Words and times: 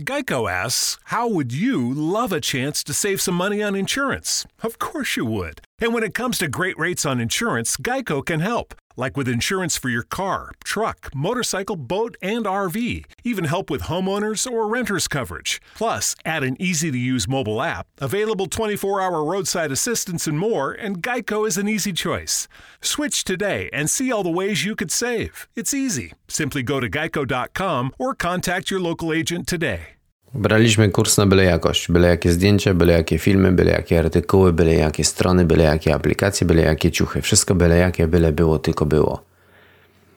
Geico 0.00 0.50
asks, 0.50 0.98
How 1.04 1.28
would 1.28 1.52
you 1.52 1.92
love 1.92 2.32
a 2.32 2.40
chance 2.40 2.82
to 2.84 2.94
save 2.94 3.20
some 3.20 3.34
money 3.34 3.62
on 3.62 3.74
insurance? 3.74 4.46
Of 4.62 4.78
course 4.78 5.16
you 5.16 5.26
would. 5.26 5.60
And 5.78 5.92
when 5.92 6.02
it 6.02 6.14
comes 6.14 6.38
to 6.38 6.48
great 6.48 6.78
rates 6.78 7.04
on 7.04 7.20
insurance, 7.20 7.76
Geico 7.76 8.24
can 8.24 8.40
help. 8.40 8.74
Like 9.00 9.16
with 9.16 9.28
insurance 9.28 9.78
for 9.78 9.88
your 9.88 10.02
car, 10.02 10.52
truck, 10.62 11.08
motorcycle, 11.14 11.76
boat, 11.76 12.18
and 12.20 12.44
RV. 12.44 13.06
Even 13.24 13.44
help 13.46 13.70
with 13.70 13.84
homeowners 13.84 14.46
or 14.46 14.68
renters 14.68 15.08
coverage. 15.08 15.58
Plus, 15.74 16.14
add 16.26 16.44
an 16.44 16.60
easy 16.60 16.90
to 16.90 16.98
use 16.98 17.26
mobile 17.26 17.62
app, 17.62 17.86
available 17.98 18.46
24 18.46 19.00
hour 19.00 19.24
roadside 19.24 19.72
assistance, 19.72 20.26
and 20.26 20.38
more, 20.38 20.72
and 20.72 21.02
Geico 21.02 21.48
is 21.48 21.56
an 21.56 21.66
easy 21.66 21.94
choice. 21.94 22.46
Switch 22.82 23.24
today 23.24 23.70
and 23.72 23.88
see 23.88 24.12
all 24.12 24.22
the 24.22 24.28
ways 24.28 24.66
you 24.66 24.76
could 24.76 24.90
save. 24.92 25.48
It's 25.56 25.72
easy. 25.72 26.12
Simply 26.28 26.62
go 26.62 26.78
to 26.78 26.90
geico.com 26.90 27.94
or 27.98 28.14
contact 28.14 28.70
your 28.70 28.80
local 28.80 29.14
agent 29.14 29.46
today. 29.46 29.96
Braliśmy 30.34 30.88
kurs 30.90 31.18
na 31.18 31.26
byle 31.26 31.44
jakość. 31.44 31.92
Byle 31.92 32.08
jakie 32.08 32.32
zdjęcia, 32.32 32.74
byle 32.74 32.92
jakie 32.92 33.18
filmy, 33.18 33.52
byle 33.52 33.72
jakie 33.72 33.98
artykuły, 33.98 34.52
byle 34.52 34.74
jakie 34.74 35.04
strony, 35.04 35.44
byle 35.44 35.64
jakie 35.64 35.94
aplikacje, 35.94 36.46
byle 36.46 36.62
jakie 36.62 36.90
ciuchy. 36.90 37.22
Wszystko 37.22 37.54
byle 37.54 37.78
jakie, 37.78 38.06
byle 38.06 38.32
było, 38.32 38.58
tylko 38.58 38.86
było. 38.86 39.22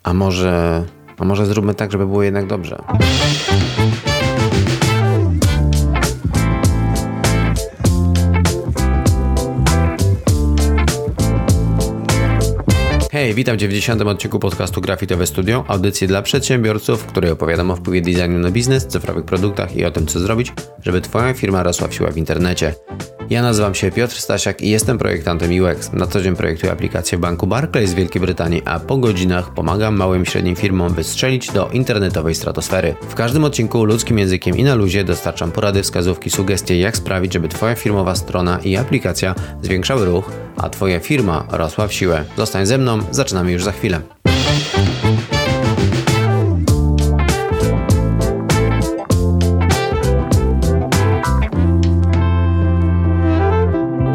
A 0.03 0.13
może, 0.13 0.85
a 1.17 1.25
może 1.25 1.45
zróbmy 1.45 1.75
tak, 1.75 1.91
żeby 1.91 2.05
było 2.05 2.23
jednak 2.23 2.47
dobrze. 2.47 2.83
Hej, 13.13 13.33
witam 13.33 13.57
w 13.57 13.59
10 13.59 14.01
odcinku 14.01 14.39
podcastu 14.39 14.81
Grafitowe 14.81 15.27
Studio, 15.27 15.65
audycji 15.67 16.07
dla 16.07 16.21
przedsiębiorców, 16.21 17.01
w 17.01 17.05
której 17.05 17.31
opowiadam 17.31 17.71
o 17.71 17.75
wpływie 17.75 18.01
designu 18.01 18.39
na 18.39 18.51
biznes, 18.51 18.87
cyfrowych 18.87 19.25
produktach 19.25 19.75
i 19.75 19.85
o 19.85 19.91
tym, 19.91 20.07
co 20.07 20.19
zrobić, 20.19 20.53
żeby 20.83 21.01
Twoja 21.01 21.33
firma 21.33 21.63
rosła 21.63 21.87
w 21.87 21.93
siłę 21.93 22.11
w 22.11 22.17
internecie. 22.17 22.73
Ja 23.29 23.41
nazywam 23.41 23.75
się 23.75 23.91
Piotr 23.91 24.15
Stasiak 24.15 24.61
i 24.61 24.69
jestem 24.69 24.97
projektantem 24.97 25.51
UX. 25.63 25.91
Na 25.91 26.07
co 26.07 26.21
dzień 26.21 26.35
projektuję 26.35 26.71
aplikację 26.71 27.17
banku 27.17 27.47
Barclays 27.47 27.89
z 27.89 27.93
Wielkiej 27.93 28.21
Brytanii, 28.21 28.61
a 28.65 28.79
po 28.79 28.97
godzinach 28.97 29.53
pomagam 29.53 29.95
małym 29.95 30.23
i 30.23 30.25
średnim 30.25 30.55
firmom 30.55 30.93
wystrzelić 30.93 31.51
do 31.51 31.69
internetowej 31.73 32.35
stratosfery. 32.35 32.95
W 33.09 33.15
każdym 33.15 33.43
odcinku 33.43 33.85
ludzkim 33.85 34.19
językiem 34.19 34.57
i 34.57 34.63
na 34.63 34.75
luzie 34.75 35.03
dostarczam 35.03 35.51
porady, 35.51 35.83
wskazówki, 35.83 36.29
sugestie, 36.29 36.79
jak 36.79 36.97
sprawić, 36.97 37.33
żeby 37.33 37.47
Twoja 37.47 37.75
firmowa 37.75 38.15
strona 38.15 38.59
i 38.63 38.77
aplikacja 38.77 39.35
zwiększały 39.61 40.05
ruch, 40.05 40.31
a 40.57 40.69
Twoja 40.69 40.99
firma 40.99 41.45
rosła 41.51 41.87
w 41.87 41.93
siłę. 41.93 42.25
Zostań 42.37 42.65
ze 42.65 42.77
mną, 42.77 42.99
zaczynamy 43.11 43.51
już 43.51 43.63
za 43.63 43.71
chwilę. 43.71 44.01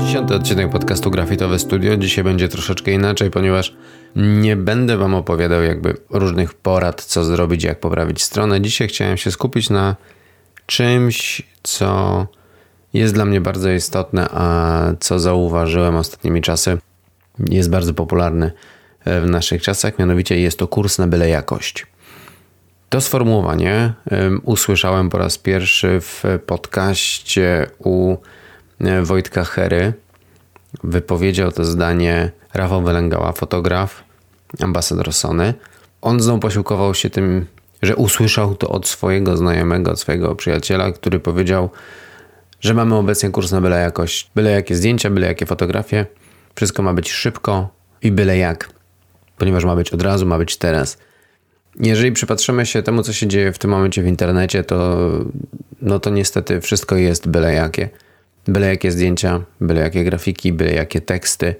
Dziesiąty 0.00 0.34
odcinek 0.34 0.70
podcastu 0.70 1.10
Grafitowe 1.10 1.58
Studio. 1.58 1.96
Dzisiaj 1.96 2.24
będzie 2.24 2.48
troszeczkę 2.48 2.90
inaczej, 2.90 3.30
ponieważ 3.30 3.76
nie 4.16 4.56
będę 4.56 4.96
Wam 4.96 5.14
opowiadał 5.14 5.62
jakby 5.62 5.96
różnych 6.10 6.54
porad, 6.54 7.04
co 7.04 7.24
zrobić, 7.24 7.64
jak 7.64 7.80
poprawić 7.80 8.22
stronę. 8.22 8.60
Dzisiaj 8.60 8.88
chciałem 8.88 9.16
się 9.16 9.30
skupić 9.30 9.70
na 9.70 9.96
czymś, 10.66 11.42
co 11.62 12.26
jest 12.94 13.14
dla 13.14 13.24
mnie 13.24 13.40
bardzo 13.40 13.70
istotne, 13.70 14.28
a 14.30 14.82
co 15.00 15.18
zauważyłem 15.18 15.96
ostatnimi 15.96 16.42
czasy, 16.42 16.78
jest 17.50 17.70
bardzo 17.70 17.94
popularny 17.94 18.52
w 19.06 19.26
naszych 19.26 19.62
czasach, 19.62 19.98
mianowicie 19.98 20.40
jest 20.40 20.58
to 20.58 20.68
kurs 20.68 20.98
na 20.98 21.06
byle 21.06 21.28
jakość. 21.28 21.86
To 22.88 23.00
sformułowanie 23.00 23.92
usłyszałem 24.42 25.10
po 25.10 25.18
raz 25.18 25.38
pierwszy 25.38 26.00
w 26.00 26.24
podcaście 26.46 27.66
u 27.78 28.16
Wojtka 29.02 29.44
Hery. 29.44 29.92
Wypowiedział 30.84 31.52
to 31.52 31.64
zdanie 31.64 32.30
Rafał 32.54 32.82
Wylęgała, 32.82 33.32
fotograf, 33.32 34.04
ambasador 34.60 35.12
Sony. 35.12 35.54
On 36.02 36.20
znowu 36.20 36.38
posiłkował 36.38 36.94
się 36.94 37.10
tym, 37.10 37.46
że 37.82 37.96
usłyszał 37.96 38.54
to 38.54 38.68
od 38.68 38.88
swojego 38.88 39.36
znajomego, 39.36 39.90
od 39.90 40.00
swojego 40.00 40.34
przyjaciela, 40.34 40.92
który 40.92 41.20
powiedział, 41.20 41.70
że 42.60 42.74
mamy 42.74 42.94
obecnie 42.94 43.30
kurs 43.30 43.52
na 43.52 43.60
byle 43.60 43.80
jakość. 43.80 44.30
Byle 44.34 44.50
jakie 44.50 44.76
zdjęcia, 44.76 45.10
byle 45.10 45.26
jakie 45.26 45.46
fotografie. 45.46 46.06
Wszystko 46.54 46.82
ma 46.82 46.94
być 46.94 47.12
szybko 47.12 47.68
i 48.02 48.12
byle 48.12 48.38
jak, 48.38 48.70
ponieważ 49.38 49.64
ma 49.64 49.76
być 49.76 49.90
od 49.90 50.02
razu, 50.02 50.26
ma 50.26 50.38
być 50.38 50.56
teraz. 50.56 50.98
Jeżeli 51.80 52.12
przypatrzymy 52.12 52.66
się 52.66 52.82
temu, 52.82 53.02
co 53.02 53.12
się 53.12 53.26
dzieje 53.26 53.52
w 53.52 53.58
tym 53.58 53.70
momencie 53.70 54.02
w 54.02 54.06
internecie, 54.06 54.64
to, 54.64 55.08
no 55.82 55.98
to 55.98 56.10
niestety 56.10 56.60
wszystko 56.60 56.96
jest 56.96 57.28
byle 57.28 57.52
jakie. 57.54 57.88
Byle 58.48 58.66
jakie 58.66 58.92
zdjęcia, 58.92 59.40
byle 59.60 59.80
jakie 59.80 60.04
grafiki, 60.04 60.52
byle 60.52 60.72
jakie 60.72 61.00
teksty. 61.00 61.54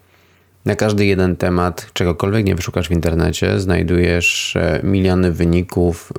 Na 0.65 0.77
każdy 0.77 1.07
jeden 1.07 1.37
temat, 1.37 1.91
czegokolwiek 1.93 2.45
nie 2.45 2.55
wyszukasz 2.55 2.89
w 2.89 2.93
internecie, 2.93 3.61
znajdujesz 3.61 4.57
e, 4.57 4.81
miliony 4.83 5.33
wyników 5.33 6.13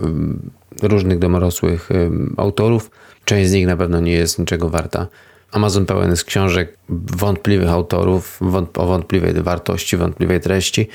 różnych 0.81 1.19
domorosłych 1.19 1.89
autorów. 2.37 2.91
Część 3.29 3.49
z 3.49 3.53
nich 3.53 3.67
na 3.67 3.77
pewno 3.77 3.99
nie 3.99 4.11
jest 4.11 4.39
niczego 4.39 4.69
warta. 4.69 5.07
Amazon 5.51 5.85
pełen 5.85 6.09
jest 6.09 6.23
książek 6.23 6.77
wątpliwych 6.89 7.69
autorów, 7.69 8.39
o 8.77 8.85
wątpliwej 8.85 9.33
wartości, 9.33 9.97
wątpliwej 9.97 10.39
treści, 10.39 10.87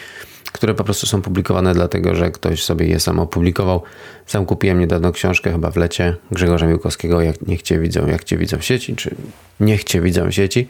które 0.53 0.75
po 0.75 0.85
prostu 0.85 1.07
są 1.07 1.23
publikowane 1.23 1.75
dlatego, 1.75 2.15
że 2.15 2.31
ktoś 2.31 2.65
sobie 2.65 2.87
je 2.87 3.01
sam 3.01 3.21
opublikował. 3.21 3.83
Sam 4.27 4.47
kupiłem 4.47 4.81
niedawno 4.81 5.13
książkę 5.13 5.53
chyba 5.53 5.71
w 5.71 5.77
lecie 5.77 6.17
Grzegorza 6.31 6.67
Miłkowskiego, 6.67 7.21
jak 7.21 7.47
niech 7.47 7.63
cię 7.63 7.79
widzą, 7.79 8.07
jak 8.07 8.25
cię 8.25 8.37
widzą 8.37 8.61
sieci, 8.61 8.97
czy 8.97 9.15
niech 9.61 9.85
cię 9.85 10.01
widzą 10.01 10.31
sieci. 10.31 10.69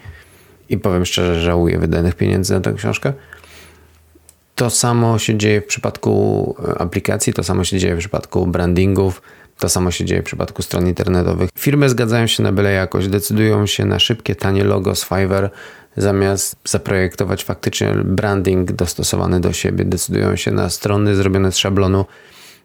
I 0.68 0.78
powiem 0.78 1.04
szczerze, 1.04 1.40
żałuję 1.40 1.78
wydanych 1.78 2.14
pieniędzy 2.14 2.54
na 2.54 2.60
tę 2.60 2.72
książkę. 2.72 3.12
To 4.54 4.70
samo 4.70 5.18
się 5.18 5.38
dzieje 5.38 5.60
w 5.60 5.66
przypadku 5.66 6.56
aplikacji, 6.78 7.32
to 7.32 7.44
samo 7.44 7.64
się 7.64 7.78
dzieje 7.78 7.94
w 7.94 7.98
przypadku 7.98 8.46
brandingów, 8.46 9.22
to 9.58 9.68
samo 9.68 9.90
się 9.90 10.04
dzieje 10.04 10.22
w 10.22 10.24
przypadku 10.24 10.62
stron 10.62 10.86
internetowych. 10.86 11.50
Firmy 11.58 11.88
zgadzają 11.88 12.26
się 12.26 12.42
na 12.42 12.52
byle 12.52 12.72
jakość, 12.72 13.08
decydują 13.08 13.66
się 13.66 13.84
na 13.84 13.98
szybkie, 13.98 14.34
tanie 14.34 14.64
logo 14.64 14.94
z 14.94 15.04
Fiverr, 15.04 15.50
zamiast 15.96 16.56
zaprojektować 16.64 17.44
faktycznie 17.44 17.94
branding 18.04 18.72
dostosowany 18.72 19.40
do 19.40 19.52
siebie. 19.52 19.84
Decydują 19.84 20.36
się 20.36 20.50
na 20.50 20.70
strony 20.70 21.14
zrobione 21.14 21.52
z 21.52 21.56
szablonu, 21.56 22.04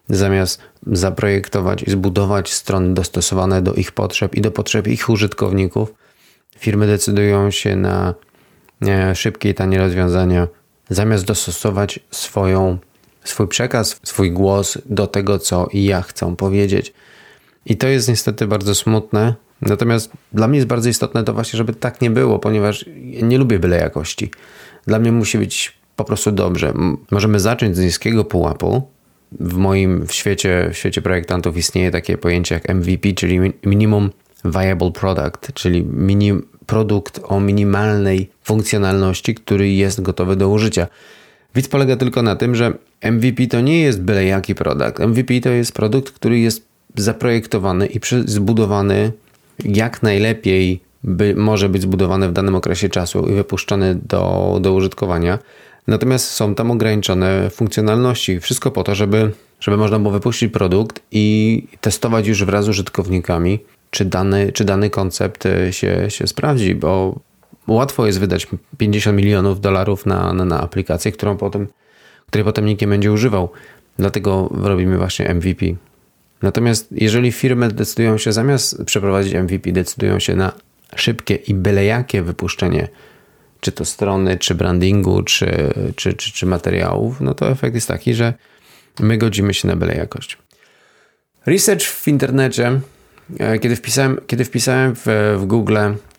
zamiast 0.08 0.60
zaprojektować 0.86 1.82
i 1.82 1.90
zbudować 1.90 2.52
strony 2.52 2.94
dostosowane 2.94 3.62
do 3.62 3.74
ich 3.74 3.92
potrzeb 3.92 4.34
i 4.34 4.40
do 4.40 4.50
potrzeb 4.50 4.88
ich 4.88 5.08
użytkowników. 5.08 5.94
Firmy 6.58 6.86
decydują 6.86 7.50
się 7.50 7.76
na 7.76 8.14
szybkie 9.14 9.50
i 9.50 9.54
tanie 9.54 9.78
rozwiązania, 9.78 10.48
zamiast 10.90 11.24
dostosować 11.24 12.00
swoją 12.10 12.78
swój 13.24 13.48
przekaz, 13.48 14.00
swój 14.02 14.32
głos 14.32 14.78
do 14.86 15.06
tego, 15.06 15.38
co 15.38 15.68
ja 15.72 16.02
chcę 16.02 16.36
powiedzieć. 16.36 16.92
I 17.66 17.76
to 17.76 17.88
jest 17.88 18.08
niestety 18.08 18.46
bardzo 18.46 18.74
smutne. 18.74 19.34
Natomiast 19.62 20.12
dla 20.32 20.48
mnie 20.48 20.56
jest 20.56 20.68
bardzo 20.68 20.88
istotne 20.88 21.24
to 21.24 21.32
właśnie, 21.32 21.56
żeby 21.56 21.74
tak 21.74 22.00
nie 22.00 22.10
było, 22.10 22.38
ponieważ 22.38 22.84
nie 23.22 23.38
lubię 23.38 23.58
byle 23.58 23.76
jakości. 23.78 24.30
Dla 24.86 24.98
mnie 24.98 25.12
musi 25.12 25.38
być 25.38 25.80
po 25.96 26.04
prostu 26.04 26.32
dobrze. 26.32 26.72
Możemy 27.10 27.40
zacząć 27.40 27.76
z 27.76 27.80
niskiego 27.80 28.24
pułapu. 28.24 28.82
W 29.40 29.56
moim 29.56 30.06
w 30.06 30.12
świecie, 30.12 30.70
w 30.72 30.76
świecie 30.76 31.02
projektantów 31.02 31.56
istnieje 31.56 31.90
takie 31.90 32.18
pojęcie 32.18 32.54
jak 32.54 32.68
MVP, 32.68 33.12
czyli 33.12 33.40
Minimum 33.64 34.10
Viable 34.44 34.92
Product, 34.92 35.52
czyli 35.54 35.84
mini, 35.84 36.32
produkt 36.66 37.20
o 37.24 37.40
minimalnej 37.40 38.30
funkcjonalności, 38.42 39.34
który 39.34 39.70
jest 39.70 40.00
gotowy 40.00 40.36
do 40.36 40.48
użycia. 40.48 40.86
Widz 41.54 41.68
polega 41.68 41.96
tylko 41.96 42.22
na 42.22 42.36
tym, 42.36 42.54
że 42.54 42.72
MVP 43.02 43.46
to 43.46 43.60
nie 43.60 43.80
jest 43.80 44.02
byle 44.02 44.24
jaki 44.24 44.54
produkt. 44.54 44.98
MVP 44.98 45.40
to 45.40 45.50
jest 45.50 45.72
produkt, 45.72 46.12
który 46.12 46.38
jest 46.38 46.66
zaprojektowany 46.96 47.86
i 47.86 48.00
zbudowany 48.26 49.12
jak 49.64 50.02
najlepiej 50.02 50.80
by, 51.04 51.34
może 51.36 51.68
być 51.68 51.82
zbudowany 51.82 52.28
w 52.28 52.32
danym 52.32 52.54
okresie 52.54 52.88
czasu 52.88 53.28
i 53.28 53.32
wypuszczony 53.32 53.98
do, 54.08 54.58
do 54.60 54.74
użytkowania. 54.74 55.38
Natomiast 55.86 56.30
są 56.30 56.54
tam 56.54 56.70
ograniczone 56.70 57.50
funkcjonalności. 57.50 58.40
Wszystko 58.40 58.70
po 58.70 58.84
to, 58.84 58.94
żeby, 58.94 59.32
żeby 59.60 59.76
można 59.76 59.98
było 59.98 60.12
wypuścić 60.12 60.52
produkt 60.52 61.02
i 61.12 61.66
testować 61.80 62.26
już 62.26 62.44
wraz 62.44 62.64
z 62.64 62.68
użytkownikami, 62.68 63.58
czy 63.90 64.04
dany, 64.04 64.52
czy 64.52 64.64
dany 64.64 64.90
koncept 64.90 65.44
się, 65.70 66.10
się 66.10 66.26
sprawdzi, 66.26 66.74
bo 66.74 67.20
łatwo 67.66 68.06
jest 68.06 68.20
wydać 68.20 68.46
50 68.78 69.16
milionów 69.16 69.60
dolarów 69.60 70.06
na, 70.06 70.32
na, 70.32 70.44
na 70.44 70.60
aplikację, 70.60 71.12
którą 71.12 71.36
potem, 71.36 71.68
której 72.26 72.44
potem 72.44 72.66
nikt 72.66 72.80
nie 72.80 72.88
będzie 72.88 73.12
używał. 73.12 73.50
Dlatego 73.98 74.50
robimy 74.52 74.98
właśnie 74.98 75.34
MVP. 75.34 75.66
Natomiast 76.42 76.88
jeżeli 76.90 77.32
firmy 77.32 77.68
decydują 77.68 78.18
się 78.18 78.32
zamiast 78.32 78.84
przeprowadzić 78.84 79.34
MVP, 79.34 79.72
decydują 79.72 80.18
się 80.18 80.36
na 80.36 80.52
szybkie 80.96 81.34
i 81.34 81.54
byle 81.54 81.84
jakie 81.84 82.22
wypuszczenie 82.22 82.88
czy 83.60 83.72
to 83.72 83.84
strony, 83.84 84.38
czy 84.38 84.54
brandingu, 84.54 85.22
czy, 85.22 85.72
czy, 85.96 86.14
czy, 86.14 86.32
czy 86.32 86.46
materiałów, 86.46 87.20
no 87.20 87.34
to 87.34 87.50
efekt 87.50 87.74
jest 87.74 87.88
taki, 87.88 88.14
że 88.14 88.34
my 89.00 89.18
godzimy 89.18 89.54
się 89.54 89.68
na 89.68 89.76
byle 89.76 89.94
jakość. 89.94 90.38
Research 91.46 91.84
w 91.84 92.08
internecie 92.08 92.80
E, 93.38 93.58
kiedy 93.58 93.76
wpisałem, 93.76 94.20
kiedy 94.26 94.44
wpisałem 94.44 94.94
w, 94.96 95.06
w 95.38 95.44
Google 95.46 95.76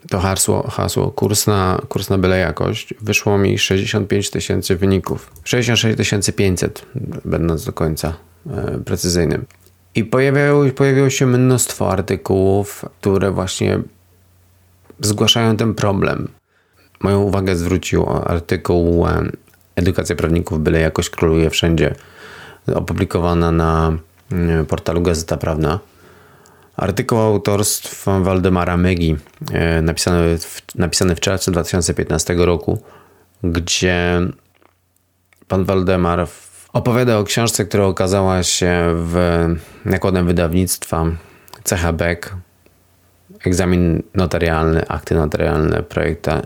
to 0.10 0.20
hasło, 0.20 0.70
hasło 0.70 1.12
kurs, 1.12 1.48
na, 1.48 1.82
kurs 1.90 2.10
na 2.10 2.18
byle 2.18 2.38
jakość, 2.38 2.94
wyszło 3.02 3.38
mi 3.38 3.60
65 3.60 4.30
tysięcy 4.30 4.76
wyników. 4.76 5.32
66 5.44 6.32
500, 6.36 6.86
będąc 7.26 7.66
do 7.66 7.74
końca 7.74 8.14
e, 8.50 8.80
precyzyjnym. 8.86 9.46
I 9.96 10.04
pojawiało, 10.04 10.66
pojawiło 10.76 11.10
się 11.10 11.26
mnóstwo 11.26 11.92
artykułów, 11.92 12.86
które 13.00 13.32
właśnie 13.32 13.80
zgłaszają 15.00 15.58
ten 15.58 15.74
problem. 15.74 16.28
Moją 17.00 17.22
uwagę 17.22 17.56
zwrócił 17.56 18.10
artykuł 18.10 19.08
e, 19.08 19.32
Edukacja 19.76 20.16
prawników 20.16 20.64
byle 20.64 20.80
jakość 20.80 21.10
króluje 21.10 21.50
wszędzie, 21.50 21.96
opublikowana 22.76 23.52
na 23.52 23.98
mm, 24.32 24.66
portalu 24.66 25.02
Gazeta 25.02 25.38
Prawna. 25.38 25.80
Artykuł 26.78 27.20
autorstwa 27.20 28.20
Waldemara 28.20 28.78
Mygi, 28.78 29.16
e, 29.54 29.82
napisany 29.82 30.38
w, 30.38 30.62
napisany 30.76 31.16
w 31.16 31.20
czerwcu 31.20 31.52
2015 31.52 32.36
roku, 32.38 32.82
gdzie 33.44 34.22
pan 35.48 35.66
Waldemar 35.66 36.28
opowiada 36.74 37.18
o 37.18 37.24
książce, 37.24 37.66
która 37.66 37.86
okazała 37.86 38.44
się 38.44 38.94
w 38.96 39.16
nakładem 39.86 40.26
wydawnictwa 40.26 41.06
CH 41.70 41.92
Beck, 41.94 42.36
egzamin 43.46 44.04
notarialny, 44.16 44.88
akty 44.88 45.16
notarialne, 45.16 45.84
projekta 45.84 46.42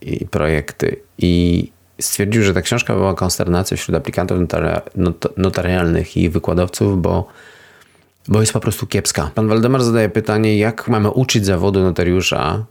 i 0.00 0.26
projekty. 0.26 0.96
I 1.18 1.72
stwierdził, 2.00 2.42
że 2.42 2.54
ta 2.54 2.62
książka 2.62 2.94
była 2.94 3.14
konsternacją 3.14 3.76
wśród 3.76 3.96
aplikantów 3.96 4.38
notarialnych 5.36 6.16
i 6.16 6.30
wykładowców, 6.30 7.02
bo 7.02 7.28
bo 8.28 8.40
jest 8.40 8.52
po 8.52 8.60
prostu 8.60 8.86
kiepska. 8.86 9.30
Pan 9.34 9.48
Waldemar 9.48 9.82
zadaje 9.82 10.08
pytanie, 10.08 10.58
jak 10.58 10.88
mamy 10.88 11.10
uczyć 11.10 11.46
zawodu 11.46 11.80
notariusza, 11.80 12.64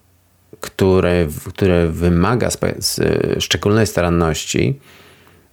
które, 0.62 1.28
które 1.48 1.88
wymaga 1.88 2.50
szczególnej 3.40 3.88
staranności, 3.88 4.80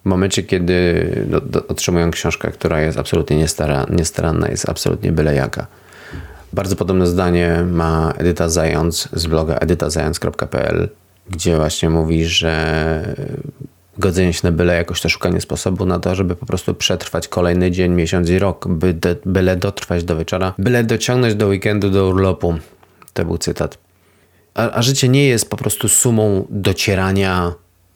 w 0.04 0.08
momencie, 0.08 0.42
kiedy 0.42 1.08
do, 1.26 1.40
do, 1.40 1.66
otrzymują 1.66 2.10
książkę, 2.10 2.50
która 2.50 2.80
jest 2.80 2.98
absolutnie 2.98 3.36
niestara, 3.36 3.86
niestaranna, 3.90 4.48
jest 4.48 4.68
absolutnie 4.68 5.12
byle 5.12 5.34
jaka. 5.34 5.66
Bardzo 6.52 6.76
podobne 6.76 7.06
zdanie 7.06 7.64
ma 7.70 8.12
Edyta 8.18 8.48
Zając 8.48 9.08
z 9.12 9.26
bloga 9.26 9.54
edytazając.pl, 9.54 10.88
gdzie 11.30 11.56
właśnie 11.56 11.90
mówi, 11.90 12.24
że 12.24 13.14
godzenie 13.99 14.32
się 14.32 14.41
na 14.44 14.52
byle 14.52 14.75
jakoś 14.75 15.00
to 15.00 15.08
szukanie 15.08 15.41
sposobu 15.41 15.87
na 15.87 15.99
to, 16.00 16.14
żeby 16.14 16.37
po 16.37 16.46
prostu 16.46 16.75
przetrwać 16.75 17.29
kolejny 17.29 17.70
dzień, 17.70 17.93
miesiąc 17.93 18.31
i 18.31 18.38
rok, 18.38 18.69
by 18.69 18.94
de, 18.94 19.17
byle 19.26 19.56
dotrwać 19.56 20.05
do 20.05 20.17
wieczora, 20.17 20.55
byle 20.58 20.85
dociągnąć 20.85 21.35
do 21.35 21.46
weekendu, 21.46 21.91
do 21.91 22.08
urlopu. 22.08 22.55
To 23.12 23.25
był 23.25 23.38
cytat. 23.38 23.79
A, 24.55 24.70
a 24.70 24.82
życie 24.82 25.08
nie 25.08 25.26
jest 25.26 25.50
po 25.50 25.56
prostu 25.56 25.88
sumą 25.88 26.46
docierania 26.50 27.52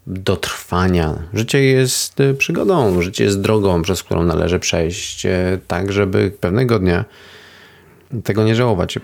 do 0.07 0.37
trwania. 0.37 1.15
Życie 1.35 1.65
jest 1.65 2.21
e, 2.21 2.35
przygodą, 2.35 3.03
życie 3.03 3.25
jest 3.25 3.41
drogą, 3.41 3.83
przez 3.83 4.03
którą 4.03 4.25
należy 4.25 4.59
przejść 4.59 5.27
e, 5.27 5.59
tak, 5.67 5.93
żeby 5.93 6.33
pewnego 6.41 6.79
dnia 6.79 7.05
tego 8.25 8.45
nie 8.45 8.55
żałować. 8.55 8.99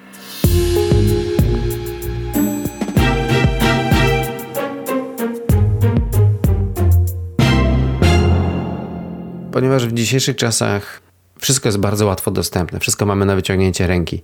Ponieważ 9.55 9.87
w 9.87 9.93
dzisiejszych 9.93 10.37
czasach 10.37 11.01
wszystko 11.39 11.69
jest 11.69 11.79
bardzo 11.79 12.07
łatwo 12.07 12.31
dostępne, 12.31 12.81
wszystko 12.81 13.07
mamy 13.07 13.27
na 13.27 13.37
wyciągnięcie 13.37 13.87
ręki. 13.87 14.23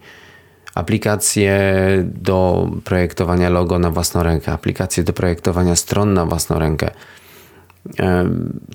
Aplikacje 0.74 1.72
do 2.04 2.70
projektowania 2.84 3.50
logo 3.50 3.78
na 3.78 3.90
własną 3.90 4.22
rękę, 4.22 4.52
aplikacje 4.52 5.04
do 5.04 5.12
projektowania 5.12 5.76
stron 5.76 6.14
na 6.14 6.26
własną 6.26 6.58
rękę, 6.58 6.90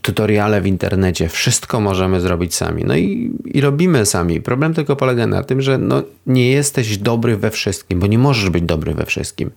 tutoriale 0.02 0.62
w 0.62 0.68
internecie, 0.68 1.30
wszystko 1.30 1.80
możemy 1.80 2.22
zrobić 2.22 2.56
sami. 2.56 2.84
No 2.86 2.96
i, 2.96 3.32
i 3.46 3.62
robimy 3.62 4.06
sami. 4.06 4.42
Problem 4.42 4.74
tylko 4.74 4.96
polega 4.96 5.28
na 5.28 5.44
tym, 5.44 5.62
że 5.62 5.78
no, 5.78 6.04
nie 6.28 6.52
jesteś 6.52 6.98
dobry 6.98 7.38
we 7.38 7.52
wszystkim, 7.52 8.00
bo 8.00 8.08
nie 8.08 8.20
możesz 8.20 8.50
być 8.50 8.64
dobry 8.64 8.94
we 8.94 9.06
wszystkim. 9.06 9.52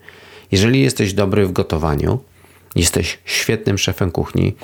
Jeżeli 0.53 0.83
jesteś 0.83 1.13
dobry 1.13 1.47
w 1.47 1.53
gotowaniu, 1.53 2.19
jesteś 2.77 3.19
świetnym 3.25 3.79
szefem 3.79 4.11
kuchni, 4.11 4.55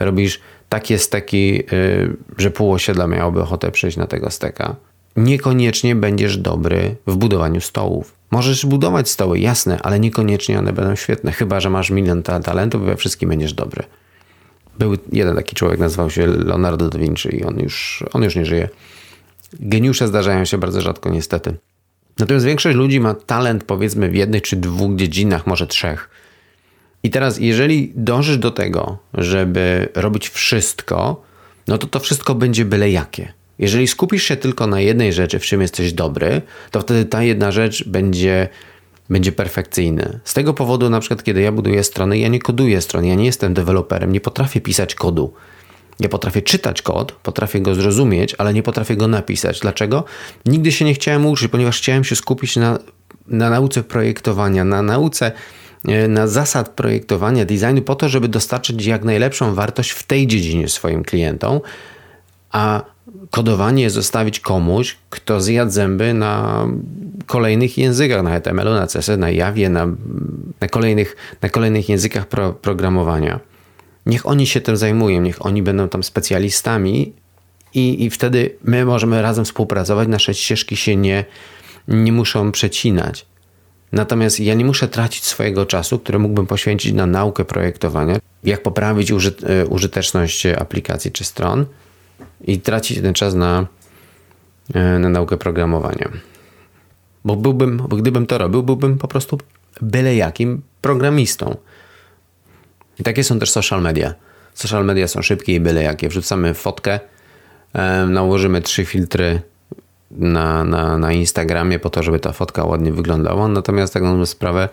robisz 0.00 0.40
takie 0.72 0.98
steki, 0.98 1.62
y, 1.72 2.16
że 2.38 2.50
pół 2.50 2.72
osiedla 2.72 3.06
miałoby 3.06 3.42
ochotę 3.42 3.70
przejść 3.70 3.96
na 3.96 4.06
tego 4.06 4.30
steka. 4.30 4.76
Niekoniecznie 5.16 5.96
będziesz 5.96 6.36
dobry 6.36 6.96
w 7.06 7.16
budowaniu 7.16 7.60
stołów. 7.60 8.14
Możesz 8.30 8.66
budować 8.66 9.08
stoły, 9.08 9.38
jasne, 9.38 9.78
ale 9.82 10.00
niekoniecznie 10.00 10.58
one 10.58 10.72
będą 10.72 10.96
świetne, 10.96 11.32
chyba 11.32 11.60
że 11.60 11.70
masz 11.70 11.90
milion 11.90 12.22
talentów 12.22 12.82
i 12.82 12.84
we 12.84 12.96
wszystkim 12.96 13.28
będziesz 13.28 13.52
dobry. 13.52 13.82
Był 14.78 14.96
jeden 15.12 15.36
taki 15.36 15.56
człowiek, 15.56 15.80
nazywał 15.80 16.10
się 16.10 16.26
Leonardo 16.26 16.88
da 16.88 16.98
Vinci 16.98 17.36
i 17.36 17.44
on 17.44 17.58
już, 17.58 18.04
on 18.12 18.22
już 18.22 18.36
nie 18.36 18.46
żyje. 18.46 18.68
Geniusze 19.60 20.08
zdarzają 20.08 20.44
się 20.44 20.58
bardzo 20.58 20.80
rzadko, 20.80 21.10
niestety. 21.10 21.54
Natomiast 22.18 22.46
większość 22.46 22.76
ludzi 22.76 23.00
ma 23.00 23.14
talent, 23.14 23.64
powiedzmy, 23.64 24.08
w 24.08 24.14
jednej 24.14 24.40
czy 24.40 24.56
dwóch 24.56 24.96
dziedzinach, 24.96 25.46
może 25.46 25.66
trzech. 25.66 26.10
I 27.02 27.10
teraz, 27.10 27.38
jeżeli 27.38 27.92
dążysz 27.96 28.38
do 28.38 28.50
tego, 28.50 28.98
żeby 29.14 29.88
robić 29.94 30.28
wszystko, 30.28 31.22
no 31.68 31.78
to 31.78 31.86
to 31.86 32.00
wszystko 32.00 32.34
będzie 32.34 32.64
byle 32.64 32.90
jakie. 32.90 33.32
Jeżeli 33.58 33.88
skupisz 33.88 34.22
się 34.22 34.36
tylko 34.36 34.66
na 34.66 34.80
jednej 34.80 35.12
rzeczy, 35.12 35.38
w 35.38 35.42
czym 35.44 35.60
jesteś 35.60 35.92
dobry, 35.92 36.42
to 36.70 36.80
wtedy 36.80 37.04
ta 37.04 37.22
jedna 37.22 37.52
rzecz 37.52 37.88
będzie, 37.88 38.48
będzie 39.10 39.32
perfekcyjna. 39.32 40.20
Z 40.24 40.34
tego 40.34 40.54
powodu, 40.54 40.90
na 40.90 41.00
przykład, 41.00 41.22
kiedy 41.22 41.40
ja 41.40 41.52
buduję 41.52 41.84
strony, 41.84 42.18
ja 42.18 42.28
nie 42.28 42.38
koduję 42.38 42.80
strony, 42.80 43.08
ja 43.08 43.14
nie 43.14 43.24
jestem 43.24 43.54
deweloperem, 43.54 44.12
nie 44.12 44.20
potrafię 44.20 44.60
pisać 44.60 44.94
kodu. 44.94 45.32
Ja 46.00 46.08
potrafię 46.08 46.42
czytać 46.42 46.82
kod, 46.82 47.12
potrafię 47.12 47.60
go 47.60 47.74
zrozumieć, 47.74 48.34
ale 48.38 48.54
nie 48.54 48.62
potrafię 48.62 48.96
go 48.96 49.08
napisać. 49.08 49.60
Dlaczego? 49.60 50.04
Nigdy 50.46 50.72
się 50.72 50.84
nie 50.84 50.94
chciałem 50.94 51.26
uczyć, 51.26 51.48
ponieważ 51.48 51.78
chciałem 51.78 52.04
się 52.04 52.16
skupić 52.16 52.56
na, 52.56 52.78
na 53.26 53.50
nauce 53.50 53.82
projektowania, 53.82 54.64
na 54.64 54.82
nauce 54.82 55.32
na 56.08 56.26
zasad 56.26 56.68
projektowania 56.68 57.44
designu 57.44 57.82
po 57.82 57.94
to, 57.94 58.08
żeby 58.08 58.28
dostarczyć 58.28 58.86
jak 58.86 59.04
najlepszą 59.04 59.54
wartość 59.54 59.90
w 59.90 60.02
tej 60.02 60.26
dziedzinie 60.26 60.68
swoim 60.68 61.04
klientom, 61.04 61.60
a 62.50 62.82
kodowanie 63.30 63.90
zostawić 63.90 64.40
komuś, 64.40 64.96
kto 65.10 65.40
zjadł 65.40 65.70
zęby 65.70 66.14
na 66.14 66.66
kolejnych 67.26 67.78
językach, 67.78 68.22
na 68.22 68.30
HTML-u, 68.30 68.70
na 68.70 68.86
CSS, 68.86 69.18
na 69.18 69.30
Javie, 69.30 69.68
na, 69.68 69.86
na, 70.60 70.68
kolejnych, 70.68 71.16
na 71.42 71.48
kolejnych 71.48 71.88
językach 71.88 72.26
pro, 72.26 72.52
programowania. 72.52 73.40
Niech 74.06 74.26
oni 74.26 74.46
się 74.46 74.60
tym 74.60 74.76
zajmują, 74.76 75.20
niech 75.20 75.46
oni 75.46 75.62
będą 75.62 75.88
tam 75.88 76.02
specjalistami 76.02 77.12
i, 77.74 78.04
i 78.04 78.10
wtedy 78.10 78.50
my 78.64 78.84
możemy 78.84 79.22
razem 79.22 79.44
współpracować, 79.44 80.08
nasze 80.08 80.34
ścieżki 80.34 80.76
się 80.76 80.96
nie, 80.96 81.24
nie 81.88 82.12
muszą 82.12 82.52
przecinać. 82.52 83.26
Natomiast 83.92 84.40
ja 84.40 84.54
nie 84.54 84.64
muszę 84.64 84.88
tracić 84.88 85.24
swojego 85.24 85.66
czasu, 85.66 85.98
który 85.98 86.18
mógłbym 86.18 86.46
poświęcić 86.46 86.92
na 86.92 87.06
naukę 87.06 87.44
projektowania, 87.44 88.18
jak 88.44 88.62
poprawić 88.62 89.10
e, 89.10 89.14
użyteczność 89.66 90.46
aplikacji 90.46 91.12
czy 91.12 91.24
stron 91.24 91.66
i 92.44 92.60
tracić 92.60 93.00
ten 93.00 93.14
czas 93.14 93.34
na, 93.34 93.66
e, 94.74 94.98
na 94.98 95.08
naukę 95.08 95.36
programowania. 95.36 96.08
Bo, 97.24 97.36
byłbym, 97.36 97.76
bo 97.88 97.96
gdybym 97.96 98.26
to 98.26 98.38
robił, 98.38 98.62
byłbym 98.62 98.98
po 98.98 99.08
prostu 99.08 99.38
byle 99.80 100.16
jakim 100.16 100.62
programistą. 100.80 101.56
I 102.98 103.02
takie 103.02 103.24
są 103.24 103.38
też 103.38 103.50
social 103.50 103.82
media. 103.82 104.14
Social 104.54 104.84
media 104.84 105.08
są 105.08 105.22
szybkie 105.22 105.54
i 105.54 105.60
byle 105.60 105.82
jakie. 105.82 106.08
Wrzucamy 106.08 106.54
fotkę, 106.54 107.00
e, 107.72 108.06
nałożymy 108.06 108.62
trzy 108.62 108.84
filtry 108.84 109.42
na, 110.16 110.64
na, 110.64 110.98
na 110.98 111.12
Instagramie 111.12 111.78
po 111.78 111.90
to, 111.90 112.02
żeby 112.02 112.18
ta 112.18 112.32
fotka 112.32 112.64
ładnie 112.64 112.92
wyglądała. 112.92 113.48
Natomiast 113.48 113.94
tak 113.94 114.02
na 114.02 114.26
sprawę, 114.26 114.68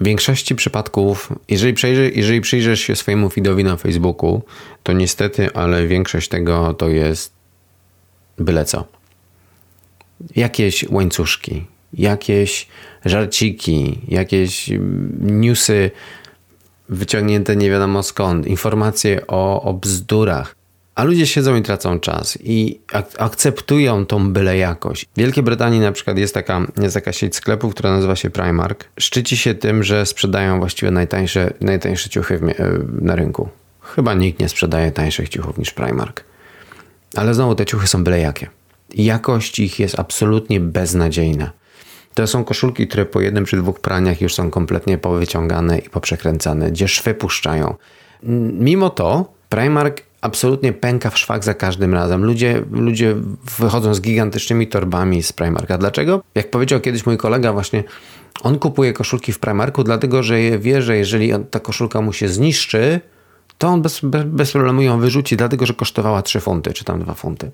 w 0.00 0.04
większości 0.04 0.54
przypadków, 0.54 1.32
jeżeli, 1.48 1.74
przejrzy, 1.74 2.12
jeżeli 2.14 2.40
przyjrzysz 2.40 2.80
się 2.80 2.96
swojemu 2.96 3.30
feedowi 3.30 3.64
na 3.64 3.76
Facebooku, 3.76 4.42
to 4.82 4.92
niestety, 4.92 5.52
ale 5.54 5.86
większość 5.86 6.28
tego 6.28 6.74
to 6.74 6.88
jest 6.88 7.32
byle 8.38 8.64
co. 8.64 8.84
Jakieś 10.36 10.84
łańcuszki, 10.90 11.64
jakieś 11.92 12.68
żarciki, 13.04 13.98
jakieś 14.08 14.70
newsy 15.20 15.90
wyciągnięte 16.88 17.56
nie 17.56 17.70
wiadomo 17.70 18.02
skąd, 18.02 18.46
informacje 18.46 19.26
o, 19.26 19.62
o 19.62 19.74
bzdurach. 19.74 20.59
A 21.00 21.04
ludzie 21.04 21.26
siedzą 21.26 21.56
i 21.56 21.62
tracą 21.62 22.00
czas 22.00 22.38
i 22.44 22.80
ak 22.92 23.06
akceptują 23.18 24.06
tą 24.06 24.32
byle 24.32 24.56
jakość. 24.56 25.04
W 25.04 25.18
Wielkiej 25.18 25.42
Brytanii 25.42 25.80
na 25.80 25.92
przykład 25.92 26.18
jest 26.18 26.34
taka, 26.34 26.66
jest 26.82 26.94
taka 26.94 27.12
sieć 27.12 27.36
sklepów, 27.36 27.74
która 27.74 27.90
nazywa 27.90 28.16
się 28.16 28.30
Primark. 28.30 28.84
Szczyci 28.98 29.36
się 29.36 29.54
tym, 29.54 29.84
że 29.84 30.06
sprzedają 30.06 30.58
właściwie 30.58 30.90
najtańsze, 30.92 31.52
najtańsze 31.60 32.08
ciuchy 32.08 32.38
w, 32.38 32.42
na 33.02 33.16
rynku. 33.16 33.48
Chyba 33.82 34.14
nikt 34.14 34.40
nie 34.40 34.48
sprzedaje 34.48 34.92
tańszych 34.92 35.28
ciuchów 35.28 35.58
niż 35.58 35.70
Primark. 35.70 36.24
Ale 37.16 37.34
znowu 37.34 37.54
te 37.54 37.66
ciuchy 37.66 37.86
są 37.86 38.04
byle 38.04 38.20
jakie. 38.20 38.48
Jakość 38.94 39.58
ich 39.58 39.80
jest 39.80 39.98
absolutnie 39.98 40.60
beznadziejna. 40.60 41.50
To 42.14 42.26
są 42.26 42.44
koszulki, 42.44 42.88
które 42.88 43.06
po 43.06 43.20
jednym 43.20 43.46
czy 43.46 43.56
dwóch 43.56 43.80
praniach 43.80 44.20
już 44.20 44.34
są 44.34 44.50
kompletnie 44.50 44.98
powyciągane 44.98 45.78
i 45.78 45.90
poprzekręcane, 45.90 46.70
gdzie 46.70 46.88
szwy 46.88 47.14
puszczają. 47.14 47.74
Mimo 48.52 48.90
to 48.90 49.32
Primark 49.48 50.09
absolutnie 50.20 50.72
pęka 50.72 51.10
w 51.10 51.18
szwach 51.18 51.44
za 51.44 51.54
każdym 51.54 51.94
razem. 51.94 52.24
Ludzie, 52.24 52.62
ludzie 52.70 53.16
wychodzą 53.58 53.94
z 53.94 54.00
gigantycznymi 54.00 54.68
torbami 54.68 55.22
z 55.22 55.32
Primarka. 55.32 55.78
Dlaczego? 55.78 56.22
Jak 56.34 56.50
powiedział 56.50 56.80
kiedyś 56.80 57.06
mój 57.06 57.16
kolega 57.16 57.52
właśnie, 57.52 57.84
on 58.42 58.58
kupuje 58.58 58.92
koszulki 58.92 59.32
w 59.32 59.38
Primarku, 59.38 59.84
dlatego 59.84 60.22
że 60.22 60.58
wie, 60.58 60.82
że 60.82 60.96
jeżeli 60.96 61.32
ta 61.50 61.60
koszulka 61.60 62.00
mu 62.00 62.12
się 62.12 62.28
zniszczy, 62.28 63.00
to 63.58 63.68
on 63.68 63.82
bez, 63.82 64.00
bez, 64.02 64.24
bez 64.24 64.52
problemu 64.52 64.82
ją 64.82 65.00
wyrzuci, 65.00 65.36
dlatego 65.36 65.66
że 65.66 65.74
kosztowała 65.74 66.22
3 66.22 66.40
funty 66.40 66.72
czy 66.72 66.84
tam 66.84 67.00
2 67.02 67.14
funty. 67.14 67.50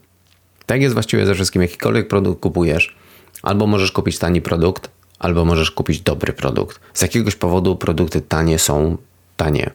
Tak 0.66 0.82
jest 0.82 0.94
właściwie 0.94 1.26
ze 1.26 1.35
wszystkim. 1.35 1.62
Jakikolwiek 1.62 2.08
produkt 2.08 2.40
kupujesz, 2.40 2.96
albo 3.42 3.66
możesz 3.66 3.92
kupić 3.92 4.18
tani 4.18 4.40
produkt, 4.40 4.90
albo 5.18 5.44
możesz 5.44 5.70
kupić 5.70 6.00
dobry 6.00 6.32
produkt. 6.32 6.80
Z 6.94 7.02
jakiegoś 7.02 7.35
powodu 7.35 7.76
produkty 7.76 8.20
tanie 8.20 8.58
są 8.58 8.96
tanie. 9.37 9.70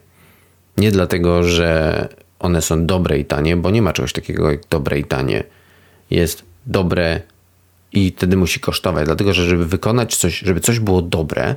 Nie 0.78 0.92
dlatego, 0.92 1.44
że 1.44 2.10
one 2.42 2.62
są 2.62 2.86
dobre 2.86 3.18
i 3.20 3.26
tanie, 3.26 3.58
bo 3.58 3.72
nie 3.72 3.82
ma 3.82 3.94
czegoś 3.94 4.14
takiego 4.14 4.52
jak 4.52 4.68
dobre 4.70 5.00
i 5.00 5.04
tanie. 5.04 5.44
Jest 6.10 6.44
dobre 6.66 7.22
i 7.94 8.14
wtedy 8.18 8.38
musi 8.38 8.60
kosztować, 8.60 9.06
dlatego 9.06 9.34
że 9.34 9.46
żeby 9.46 9.66
wykonać 9.66 10.16
coś, 10.16 10.40
żeby 10.40 10.60
coś 10.60 10.80
było 10.80 11.02
dobre, 11.02 11.56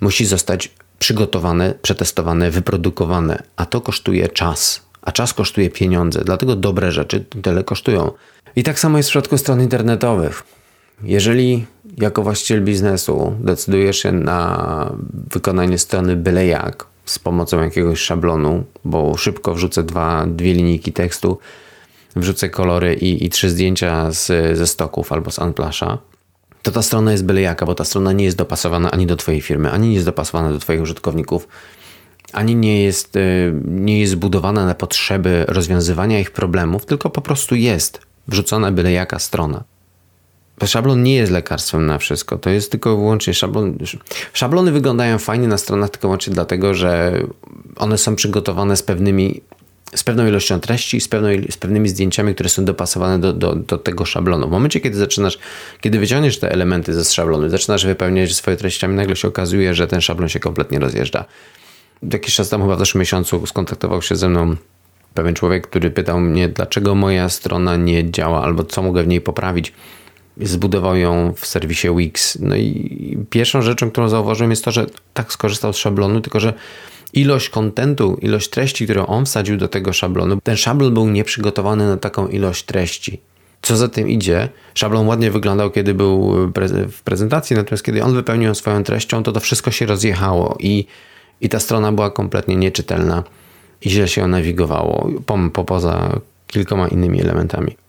musi 0.00 0.26
zostać 0.26 0.70
przygotowane, 0.98 1.74
przetestowane, 1.82 2.50
wyprodukowane, 2.50 3.42
a 3.56 3.66
to 3.66 3.80
kosztuje 3.80 4.28
czas, 4.28 4.82
a 5.02 5.12
czas 5.12 5.34
kosztuje 5.34 5.70
pieniądze, 5.70 6.22
dlatego 6.24 6.56
dobre 6.56 6.92
rzeczy 6.92 7.24
tyle 7.42 7.64
kosztują. 7.64 8.12
I 8.56 8.62
tak 8.62 8.78
samo 8.78 8.96
jest 8.96 9.08
w 9.08 9.12
przypadku 9.12 9.38
stron 9.38 9.60
internetowych. 9.60 10.42
Jeżeli 11.02 11.66
jako 11.98 12.22
właściciel 12.22 12.64
biznesu 12.64 13.34
decydujesz 13.40 13.98
się 13.98 14.12
na 14.12 14.92
wykonanie 15.32 15.78
strony 15.78 16.16
byle 16.16 16.46
jak, 16.46 16.86
z 17.12 17.18
pomocą 17.18 17.62
jakiegoś 17.62 18.00
szablonu, 18.00 18.64
bo 18.84 19.16
szybko 19.16 19.54
wrzucę 19.54 19.82
dwa, 19.82 20.26
dwie 20.26 20.54
linijki 20.54 20.92
tekstu, 20.92 21.38
wrzucę 22.16 22.48
kolory 22.48 22.94
i, 22.94 23.24
i 23.24 23.30
trzy 23.30 23.50
zdjęcia 23.50 24.12
z, 24.12 24.26
ze 24.58 24.66
stoków 24.66 25.12
albo 25.12 25.30
z 25.30 25.38
Unplasha, 25.38 25.98
to 26.62 26.70
ta 26.70 26.82
strona 26.82 27.12
jest 27.12 27.24
byle 27.24 27.40
jaka, 27.40 27.66
bo 27.66 27.74
ta 27.74 27.84
strona 27.84 28.12
nie 28.12 28.24
jest 28.24 28.36
dopasowana 28.36 28.90
ani 28.90 29.06
do 29.06 29.16
Twojej 29.16 29.40
firmy, 29.40 29.70
ani 29.70 29.88
nie 29.88 29.94
jest 29.94 30.06
dopasowana 30.06 30.52
do 30.52 30.58
Twoich 30.58 30.82
użytkowników, 30.82 31.48
ani 32.32 32.56
nie 32.56 32.82
jest, 32.82 33.16
y, 33.16 33.54
nie 33.64 34.00
jest 34.00 34.12
zbudowana 34.12 34.66
na 34.66 34.74
potrzeby 34.74 35.44
rozwiązywania 35.48 36.20
ich 36.20 36.30
problemów, 36.30 36.86
tylko 36.86 37.10
po 37.10 37.20
prostu 37.20 37.54
jest 37.54 38.00
wrzucona 38.28 38.72
byle 38.72 38.92
jaka 38.92 39.18
strona. 39.18 39.64
Szablon 40.66 41.02
nie 41.02 41.14
jest 41.14 41.32
lekarstwem 41.32 41.86
na 41.86 41.98
wszystko. 41.98 42.38
To 42.38 42.50
jest 42.50 42.70
tylko 42.70 42.96
wyłącznie 42.96 43.34
szablon. 43.34 43.78
Szablony 44.32 44.72
wyglądają 44.72 45.18
fajnie 45.18 45.48
na 45.48 45.58
stronach 45.58 45.90
tylko 45.90 46.08
wyłącznie 46.08 46.34
dlatego, 46.34 46.74
że 46.74 47.22
one 47.76 47.98
są 47.98 48.16
przygotowane 48.16 48.76
z 48.76 48.82
pewnymi 48.82 49.40
z 49.94 50.04
pewną 50.04 50.26
ilością 50.26 50.60
treści, 50.60 51.00
z, 51.00 51.08
pewną, 51.08 51.28
z 51.50 51.56
pewnymi 51.56 51.88
zdjęciami, 51.88 52.34
które 52.34 52.48
są 52.48 52.64
dopasowane 52.64 53.18
do, 53.18 53.32
do, 53.32 53.54
do, 53.54 53.78
tego 53.78 54.04
szablonu. 54.04 54.48
W 54.48 54.50
momencie, 54.50 54.80
kiedy 54.80 54.96
zaczynasz, 54.96 55.38
kiedy 55.80 55.98
wyciągniesz 55.98 56.38
te 56.38 56.52
elementy 56.52 56.94
ze 56.94 57.04
szablonu, 57.04 57.48
zaczynasz 57.48 57.86
wypełniać 57.86 58.34
swoje 58.34 58.56
treściami, 58.56 58.94
nagle 58.94 59.16
się 59.16 59.28
okazuje, 59.28 59.74
że 59.74 59.86
ten 59.86 60.00
szablon 60.00 60.28
się 60.28 60.40
kompletnie 60.40 60.78
rozjeżdża. 60.78 61.24
Jakiś 62.12 62.34
czas 62.34 62.48
temu, 62.48 62.64
chyba 62.64 62.76
w 62.76 62.78
zeszłym 62.78 63.00
miesiącu, 63.00 63.46
skontaktował 63.46 64.02
się 64.02 64.16
ze 64.16 64.28
mną 64.28 64.56
pewien 65.14 65.34
człowiek, 65.34 65.66
który 65.66 65.90
pytał 65.90 66.20
mnie, 66.20 66.48
dlaczego 66.48 66.94
moja 66.94 67.28
strona 67.28 67.76
nie 67.76 68.10
działa, 68.10 68.42
albo 68.42 68.64
co 68.64 68.82
mogę 68.82 69.02
w 69.02 69.06
niej 69.06 69.20
poprawić 69.20 69.72
zbudował 70.40 70.96
ją 70.96 71.34
w 71.36 71.46
serwisie 71.46 71.88
Wix. 71.96 72.38
No 72.40 72.56
i 72.56 73.18
pierwszą 73.30 73.62
rzeczą, 73.62 73.90
którą 73.90 74.08
zauważyłem 74.08 74.50
jest 74.50 74.64
to, 74.64 74.70
że 74.70 74.86
tak 75.14 75.32
skorzystał 75.32 75.72
z 75.72 75.76
szablonu, 75.76 76.20
tylko 76.20 76.40
że 76.40 76.54
ilość 77.12 77.48
kontentu, 77.48 78.18
ilość 78.22 78.48
treści, 78.50 78.84
którą 78.84 79.06
on 79.06 79.24
wsadził 79.24 79.56
do 79.56 79.68
tego 79.68 79.92
szablonu, 79.92 80.38
ten 80.42 80.56
szablon 80.56 80.94
był 80.94 81.08
nieprzygotowany 81.08 81.86
na 81.86 81.96
taką 81.96 82.28
ilość 82.28 82.64
treści. 82.64 83.20
Co 83.62 83.76
za 83.76 83.88
tym 83.88 84.08
idzie, 84.08 84.48
szablon 84.74 85.06
ładnie 85.06 85.30
wyglądał, 85.30 85.70
kiedy 85.70 85.94
był 85.94 86.32
w 86.88 87.02
prezentacji, 87.02 87.56
natomiast 87.56 87.84
kiedy 87.84 88.04
on 88.04 88.14
wypełnił 88.14 88.54
swoją 88.54 88.84
treścią, 88.84 89.22
to 89.22 89.32
to 89.32 89.40
wszystko 89.40 89.70
się 89.70 89.86
rozjechało 89.86 90.56
i, 90.60 90.86
i 91.40 91.48
ta 91.48 91.60
strona 91.60 91.92
była 91.92 92.10
kompletnie 92.10 92.56
nieczytelna 92.56 93.24
i 93.82 93.90
źle 93.90 94.08
się 94.08 94.28
nawigowało, 94.28 95.10
po, 95.26 95.38
po, 95.52 95.64
poza 95.64 96.20
kilkoma 96.46 96.88
innymi 96.88 97.20
elementami 97.20 97.81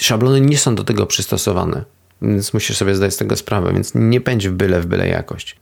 szablony 0.00 0.40
nie 0.40 0.58
są 0.58 0.74
do 0.74 0.84
tego 0.84 1.06
przystosowane, 1.06 1.84
więc 2.22 2.54
musisz 2.54 2.76
sobie 2.76 2.94
zdać 2.94 3.14
z 3.14 3.16
tego 3.16 3.36
sprawę, 3.36 3.72
więc 3.72 3.92
nie 3.94 4.20
pędź 4.20 4.48
w 4.48 4.52
byle 4.52 4.80
w 4.80 4.86
byle 4.86 5.08
jakość. 5.08 5.56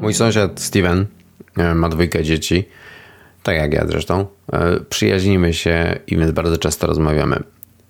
Mój 0.00 0.14
sąsiad 0.14 0.60
Steven 0.60 1.06
e, 1.56 1.74
ma 1.74 1.88
dwójkę 1.88 2.24
dzieci, 2.24 2.68
tak 3.42 3.56
jak 3.56 3.72
ja 3.72 3.86
zresztą. 3.86 4.26
E, 4.52 4.80
przyjaźnimy 4.80 5.54
się 5.54 5.98
i 6.06 6.16
więc 6.16 6.30
bardzo 6.30 6.58
często 6.58 6.86
rozmawiamy. 6.86 7.42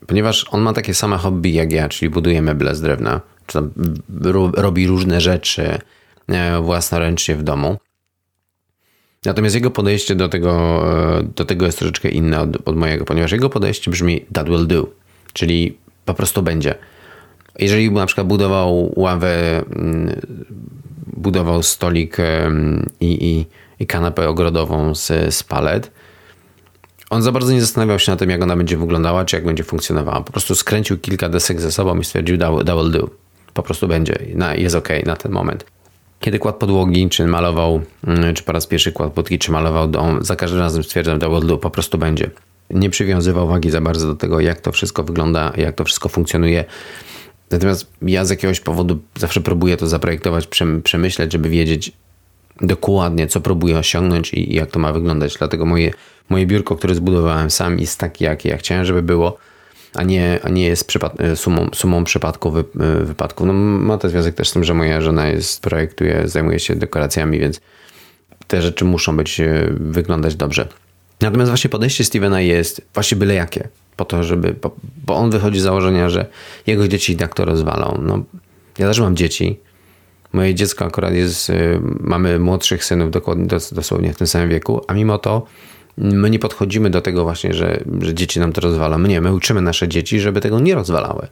Ponieważ 0.06 0.46
on 0.50 0.60
ma 0.60 0.72
takie 0.72 0.94
same 0.94 1.16
hobby 1.16 1.52
jak 1.52 1.72
ja, 1.72 1.88
czyli 1.88 2.10
buduje 2.10 2.42
meble 2.42 2.74
z 2.74 2.80
drewna, 2.80 3.20
czy 3.46 3.58
robi 4.52 4.86
różne 4.86 5.20
rzeczy, 5.20 5.78
własnoręcznie 6.62 7.36
w 7.36 7.42
domu. 7.42 7.76
Natomiast 9.26 9.54
jego 9.54 9.70
podejście 9.70 10.14
do 10.14 10.28
tego, 10.28 10.82
e, 11.18 11.22
do 11.22 11.44
tego 11.44 11.66
jest 11.66 11.78
troszeczkę 11.78 12.08
inne 12.08 12.40
od, 12.40 12.68
od 12.68 12.76
mojego, 12.76 13.04
ponieważ 13.04 13.32
jego 13.32 13.50
podejście 13.50 13.90
brzmi 13.90 14.20
that 14.32 14.48
will 14.48 14.66
do, 14.66 14.86
czyli 15.32 15.78
po 16.04 16.14
prostu 16.14 16.42
będzie. 16.42 16.74
Jeżeli 17.58 17.90
na 17.90 18.06
przykład 18.06 18.26
budował 18.26 18.92
ławę, 18.96 19.64
mm, 19.76 20.20
budował 21.06 21.62
stolik 21.62 22.16
i, 23.00 23.28
i, 23.30 23.46
i 23.80 23.86
kanapę 23.86 24.28
ogrodową 24.28 24.94
z, 24.94 25.34
z 25.34 25.42
palet, 25.42 25.90
on 27.10 27.22
za 27.22 27.32
bardzo 27.32 27.52
nie 27.52 27.60
zastanawiał 27.60 27.98
się 27.98 28.12
na 28.12 28.16
tym, 28.16 28.30
jak 28.30 28.42
ona 28.42 28.56
będzie 28.56 28.76
wyglądała, 28.76 29.24
czy 29.24 29.36
jak 29.36 29.44
będzie 29.44 29.64
funkcjonowała. 29.64 30.20
Po 30.20 30.32
prostu 30.32 30.54
skręcił 30.54 30.98
kilka 30.98 31.28
desek 31.28 31.60
ze 31.60 31.72
sobą 31.72 31.98
i 31.98 32.04
stwierdził 32.04 32.38
that, 32.38 32.66
will 32.66 32.90
do. 32.90 33.10
Po 33.54 33.62
prostu 33.62 33.88
będzie, 33.88 34.18
jest 34.56 34.74
ok 34.74 34.88
na 35.06 35.16
ten 35.16 35.32
moment 35.32 35.75
kiedy 36.20 36.38
kładł 36.38 36.58
podłogi, 36.58 37.08
czy 37.08 37.26
malował, 37.26 37.80
mm, 38.06 38.34
czy 38.34 38.42
po 38.42 38.52
raz 38.52 38.66
pierwszy 38.66 38.92
kładł 38.92 39.12
podłogi, 39.12 39.38
czy 39.38 39.52
malował 39.52 39.88
dom, 39.88 40.24
za 40.24 40.36
każdym 40.36 40.60
razem 40.60 40.84
stwierdzam, 40.84 41.20
że 41.20 41.58
po 41.58 41.70
prostu 41.70 41.98
będzie. 41.98 42.30
Nie 42.70 42.90
przywiązywał 42.90 43.48
wagi 43.48 43.70
za 43.70 43.80
bardzo 43.80 44.06
do 44.06 44.14
tego, 44.14 44.40
jak 44.40 44.60
to 44.60 44.72
wszystko 44.72 45.04
wygląda, 45.04 45.52
jak 45.56 45.74
to 45.74 45.84
wszystko 45.84 46.08
funkcjonuje. 46.08 46.64
Natomiast 47.50 47.86
ja 48.02 48.24
z 48.24 48.30
jakiegoś 48.30 48.60
powodu 48.60 48.98
zawsze 49.18 49.40
próbuję 49.40 49.76
to 49.76 49.86
zaprojektować, 49.86 50.48
przemyśleć, 50.82 51.32
żeby 51.32 51.48
wiedzieć 51.48 51.92
dokładnie, 52.60 53.26
co 53.26 53.40
próbuję 53.40 53.78
osiągnąć 53.78 54.34
i 54.34 54.54
jak 54.54 54.70
to 54.70 54.78
ma 54.78 54.92
wyglądać. 54.92 55.34
Dlatego 55.38 55.66
moje, 55.66 55.90
moje 56.28 56.46
biurko, 56.46 56.76
które 56.76 56.94
zbudowałem 56.94 57.50
sam, 57.50 57.78
jest 57.78 57.98
takie, 57.98 58.24
jakie 58.24 58.48
ja 58.48 58.56
chciałem, 58.56 58.84
żeby 58.84 59.02
było 59.02 59.38
a 59.96 60.02
nie, 60.02 60.40
a 60.42 60.48
nie 60.48 60.66
jest 60.66 60.88
przypad- 60.88 61.20
e, 61.20 61.36
sumą, 61.36 61.68
sumą 61.74 62.04
przypadków, 62.04 62.54
wy, 62.54 62.64
e, 62.80 63.04
wypadków. 63.04 63.46
No, 63.46 63.52
ma 63.52 63.98
to 63.98 64.08
związek 64.08 64.34
też 64.34 64.48
z 64.48 64.52
tym, 64.52 64.64
że 64.64 64.74
moja 64.74 65.00
żona 65.00 65.28
jest, 65.28 65.62
projektuje, 65.62 66.28
zajmuje 66.28 66.60
się 66.60 66.76
dekoracjami, 66.76 67.38
więc 67.38 67.60
te 68.46 68.62
rzeczy 68.62 68.84
muszą 68.84 69.16
być, 69.16 69.40
e, 69.40 69.68
wyglądać 69.70 70.34
dobrze. 70.34 70.68
Natomiast 71.20 71.50
właśnie 71.50 71.70
podejście 71.70 72.04
Stevena 72.04 72.40
jest 72.40 72.82
właśnie 72.94 73.16
byle 73.16 73.34
jakie. 73.34 73.68
Po 73.96 74.04
to, 74.04 74.24
żeby, 74.24 74.54
bo, 74.62 74.76
bo 75.06 75.14
on 75.14 75.30
wychodzi 75.30 75.60
z 75.60 75.62
założenia, 75.62 76.10
że 76.10 76.26
jego 76.66 76.88
dzieci 76.88 77.12
i 77.12 77.16
tak 77.16 77.34
to 77.34 77.44
rozwalą. 77.44 78.00
No, 78.02 78.22
ja 78.78 78.88
też 78.88 79.00
mam 79.00 79.16
dzieci. 79.16 79.60
Moje 80.32 80.54
dziecko 80.54 80.84
akurat 80.84 81.14
jest, 81.14 81.52
mamy 82.00 82.38
młodszych 82.38 82.84
synów 82.84 83.10
dokładnie, 83.10 83.46
dosłownie 83.72 84.12
w 84.12 84.16
tym 84.16 84.26
samym 84.26 84.48
wieku, 84.48 84.80
a 84.88 84.94
mimo 84.94 85.18
to 85.18 85.46
My 85.98 86.30
nie 86.30 86.38
podchodzimy 86.38 86.90
do 86.90 87.00
tego 87.00 87.24
właśnie, 87.24 87.54
że, 87.54 87.80
że 88.00 88.14
dzieci 88.14 88.40
nam 88.40 88.52
to 88.52 88.60
rozwala. 88.60 88.98
My 88.98 89.08
nie, 89.08 89.20
my 89.20 89.34
uczymy 89.34 89.62
nasze 89.62 89.88
dzieci, 89.88 90.20
żeby 90.20 90.40
tego 90.40 90.60
nie 90.60 90.74
rozwalały. 90.74 91.28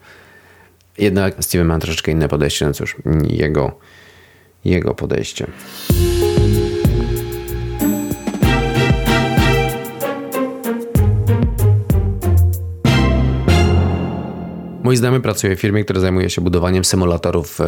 Jednak 0.98 1.44
Steven 1.44 1.66
ma 1.66 1.78
troszeczkę 1.78 2.12
inne 2.12 2.28
podejście, 2.28 2.66
no 2.66 2.72
cóż, 2.72 2.96
jego, 3.28 3.78
jego 4.64 4.94
podejście. 4.94 5.46
Mój 14.82 14.96
znajomy 14.96 15.20
pracuje 15.20 15.56
w 15.56 15.60
firmie, 15.60 15.84
która 15.84 16.00
zajmuje 16.00 16.30
się 16.30 16.40
budowaniem 16.40 16.84
symulatorów 16.84 17.58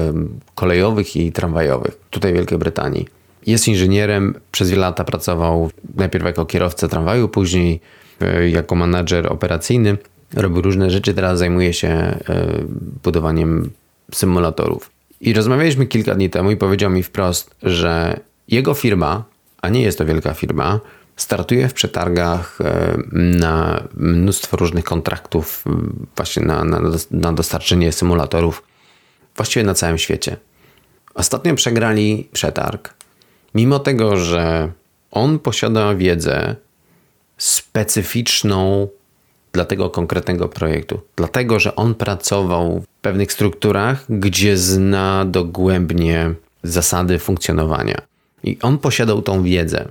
kolejowych 0.55 1.17
i 1.17 1.33
tramwajowych 1.33 1.99
tutaj 2.11 2.33
w 2.33 2.35
Wielkiej 2.35 2.59
Brytanii. 2.59 3.07
Jest 3.47 3.69
inżynierem, 3.69 4.35
przez 4.53 4.71
wiele 4.71 4.81
lat 4.81 5.07
pracował 5.07 5.71
najpierw 5.95 6.25
jako 6.25 6.47
kierowca 6.47 6.89
tramwaju, 6.89 7.29
później 7.29 7.81
e, 8.21 8.49
jako 8.49 8.75
menadżer 8.75 9.33
operacyjny. 9.33 9.97
Robił 10.35 10.63
różne 10.63 10.91
rzeczy, 10.91 11.15
teraz 11.15 11.39
zajmuje 11.39 11.73
się 11.73 11.89
e, 11.89 12.19
budowaniem 13.03 13.71
symulatorów. 14.13 14.91
I 15.21 15.35
rozmawialiśmy 15.35 15.87
kilka 15.87 16.15
dni 16.15 16.31
temu 16.31 16.51
i 16.51 16.57
powiedział 16.57 16.91
mi 16.91 17.03
wprost, 17.03 17.57
że 17.63 18.21
jego 18.49 18.75
firma, 18.75 19.25
a 19.63 19.69
nie 19.69 19.83
jest 19.83 19.99
to 19.99 20.05
wielka 20.05 20.35
firma, 20.35 20.81
startuje 21.17 21.69
w 21.69 21.75
przetargach 21.75 22.59
e, 22.61 22.97
na 23.13 23.83
mnóstwo 23.95 24.57
różnych 24.57 24.85
kontraktów, 24.85 25.65
właśnie 26.17 26.45
na, 26.45 26.65
na, 26.65 26.81
na 27.11 27.33
dostarczenie 27.33 27.93
symulatorów, 27.93 28.63
właściwie 29.37 29.67
na 29.67 29.75
całym 29.75 29.99
świecie. 29.99 30.37
Ostatnio 31.15 31.55
przegrali 31.55 32.29
przetarg, 32.33 32.95
mimo 33.57 33.79
tego, 33.79 34.17
że 34.17 34.73
on 35.11 35.39
posiada 35.39 35.95
wiedzę 35.95 36.57
specyficzną 37.39 38.89
dla 39.53 39.65
tego 39.65 39.91
konkretnego 39.91 40.49
projektu. 40.49 41.01
Dlatego, 41.17 41.61
że 41.61 41.77
on 41.77 41.95
pracował 41.95 42.81
w 42.81 42.87
pewnych 43.01 43.33
strukturach, 43.33 44.05
gdzie 44.09 44.57
zna 44.57 45.25
dogłębnie 45.25 46.35
zasady 46.63 47.19
funkcjonowania. 47.19 47.99
I 48.45 48.59
on 48.63 48.79
posiadał 48.79 49.23
tą 49.23 49.43
wiedzę. 49.43 49.89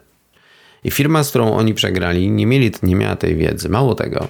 I 0.84 0.92
firma, 0.92 1.24
z 1.24 1.30
którą 1.30 1.54
oni 1.54 1.74
przegrali, 1.74 2.32
nie, 2.32 2.46
mieli, 2.46 2.72
nie 2.84 2.96
miała 2.96 3.16
tej 3.16 3.36
wiedzy. 3.36 3.70
Mało 3.70 3.96
tego, 3.96 4.28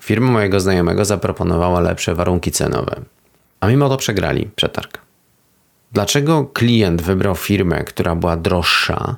firma 0.00 0.30
mojego 0.30 0.60
znajomego 0.60 1.04
zaproponowała 1.04 1.80
lepsze 1.80 2.14
warunki 2.14 2.50
cenowe. 2.50 3.00
A 3.60 3.68
mimo 3.68 3.88
to 3.88 3.96
przegrali 3.96 4.50
przetarg. 4.56 5.03
Dlaczego 5.94 6.44
klient 6.44 7.02
wybrał 7.02 7.34
firmę, 7.36 7.84
która 7.84 8.14
była 8.14 8.36
droższa 8.36 9.16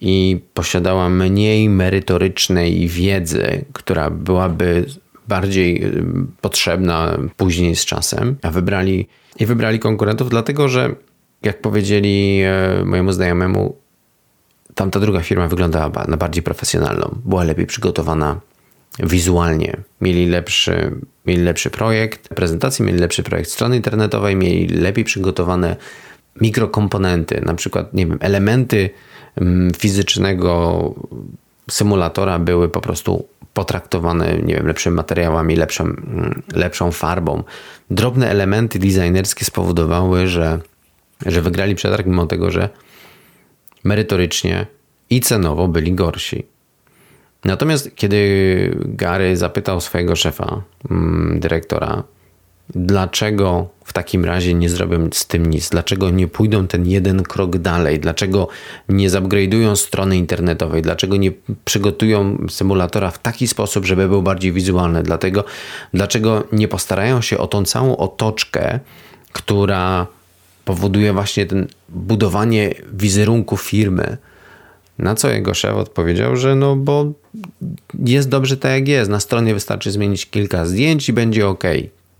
i 0.00 0.40
posiadała 0.54 1.08
mniej 1.08 1.68
merytorycznej 1.68 2.88
wiedzy, 2.88 3.64
która 3.72 4.10
byłaby 4.10 4.86
bardziej 5.28 5.84
y, 5.84 6.04
potrzebna 6.40 7.18
później 7.36 7.76
z 7.76 7.84
czasem, 7.84 8.36
a 8.42 8.50
wybrali 8.50 9.08
i 9.40 9.46
wybrali 9.46 9.78
konkurentów, 9.78 10.30
dlatego 10.30 10.68
że 10.68 10.94
jak 11.42 11.60
powiedzieli 11.60 12.40
e, 12.42 12.84
mojemu 12.84 13.12
znajomemu, 13.12 13.76
tamta 14.74 15.00
druga 15.00 15.20
firma 15.20 15.48
wyglądała 15.48 16.04
na 16.08 16.16
bardziej 16.16 16.42
profesjonalną, 16.42 17.18
była 17.24 17.44
lepiej 17.44 17.66
przygotowana 17.66 18.40
wizualnie. 18.98 19.76
Mieli 20.00 20.26
lepszy, 20.26 20.90
mieli 21.26 21.42
lepszy 21.42 21.70
projekt 21.70 22.28
prezentacji, 22.28 22.84
mieli 22.84 22.98
lepszy 22.98 23.22
projekt 23.22 23.50
strony 23.50 23.76
internetowej, 23.76 24.36
mieli 24.36 24.68
lepiej 24.68 25.04
przygotowane 25.04 25.76
mikrokomponenty, 26.40 27.40
na 27.40 27.54
przykład, 27.54 27.94
nie 27.94 28.06
wiem, 28.06 28.18
elementy 28.20 28.90
mm, 29.36 29.70
fizycznego 29.74 30.94
symulatora 31.70 32.38
były 32.38 32.68
po 32.68 32.80
prostu 32.80 33.28
potraktowane, 33.54 34.36
nie 34.36 34.54
wiem, 34.54 34.66
lepszymi 34.66 34.96
materiałami, 34.96 35.56
lepszą, 35.56 35.84
mm, 35.84 36.42
lepszą 36.54 36.92
farbą. 36.92 37.42
Drobne 37.90 38.30
elementy 38.30 38.78
designerskie 38.78 39.44
spowodowały, 39.44 40.26
że, 40.26 40.60
że 41.26 41.42
wygrali 41.42 41.74
przetarg, 41.74 42.06
mimo 42.06 42.26
tego, 42.26 42.50
że 42.50 42.68
merytorycznie 43.84 44.66
i 45.10 45.20
cenowo 45.20 45.68
byli 45.68 45.92
gorsi. 45.92 46.51
Natomiast 47.44 47.94
kiedy 47.94 48.76
Gary 48.84 49.36
zapytał 49.36 49.80
swojego 49.80 50.16
szefa, 50.16 50.62
mm, 50.90 51.40
dyrektora, 51.40 52.02
dlaczego 52.74 53.68
w 53.84 53.92
takim 53.92 54.24
razie 54.24 54.54
nie 54.54 54.68
zrobią 54.68 55.08
z 55.12 55.26
tym 55.26 55.46
nic, 55.46 55.68
dlaczego 55.70 56.10
nie 56.10 56.28
pójdą 56.28 56.66
ten 56.66 56.86
jeden 56.86 57.22
krok 57.22 57.58
dalej, 57.58 58.00
dlaczego 58.00 58.48
nie 58.88 59.10
zupgrade'ują 59.10 59.76
strony 59.76 60.16
internetowej, 60.16 60.82
dlaczego 60.82 61.16
nie 61.16 61.32
przygotują 61.64 62.46
symulatora 62.50 63.10
w 63.10 63.18
taki 63.18 63.48
sposób, 63.48 63.84
żeby 63.84 64.08
był 64.08 64.22
bardziej 64.22 64.52
wizualny, 64.52 65.02
dlatego, 65.02 65.44
dlaczego 65.94 66.44
nie 66.52 66.68
postarają 66.68 67.20
się 67.20 67.38
o 67.38 67.46
tą 67.46 67.64
całą 67.64 67.96
otoczkę, 67.96 68.80
która 69.32 70.06
powoduje 70.64 71.12
właśnie 71.12 71.46
ten 71.46 71.66
budowanie 71.88 72.74
wizerunku 72.92 73.56
firmy. 73.56 74.16
Na 74.98 75.14
co 75.14 75.30
jego 75.30 75.54
szef 75.54 75.76
odpowiedział, 75.76 76.36
że 76.36 76.54
no 76.54 76.76
bo 76.76 77.12
jest 78.04 78.28
dobrze 78.28 78.56
tak 78.56 78.72
jak 78.72 78.88
jest. 78.88 79.10
Na 79.10 79.20
stronie 79.20 79.54
wystarczy 79.54 79.90
zmienić 79.90 80.26
kilka 80.26 80.66
zdjęć 80.66 81.08
i 81.08 81.12
będzie 81.12 81.48
ok. 81.48 81.64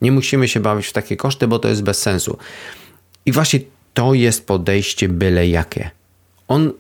Nie 0.03 0.13
musimy 0.13 0.49
się 0.49 0.61
bawić 0.61 0.87
w 0.87 0.93
takie 0.93 1.17
koszty, 1.17 1.49
bo 1.49 1.59
to 1.59 1.69
jest 1.69 1.83
bez 1.83 1.99
sensu. 1.99 2.39
I 3.27 3.33
właśnie 3.33 3.61
to 3.95 4.15
jest 4.15 4.47
podejście 4.47 5.09
byle 5.09 5.49
jakie. 5.49 5.91
On, 6.49 6.73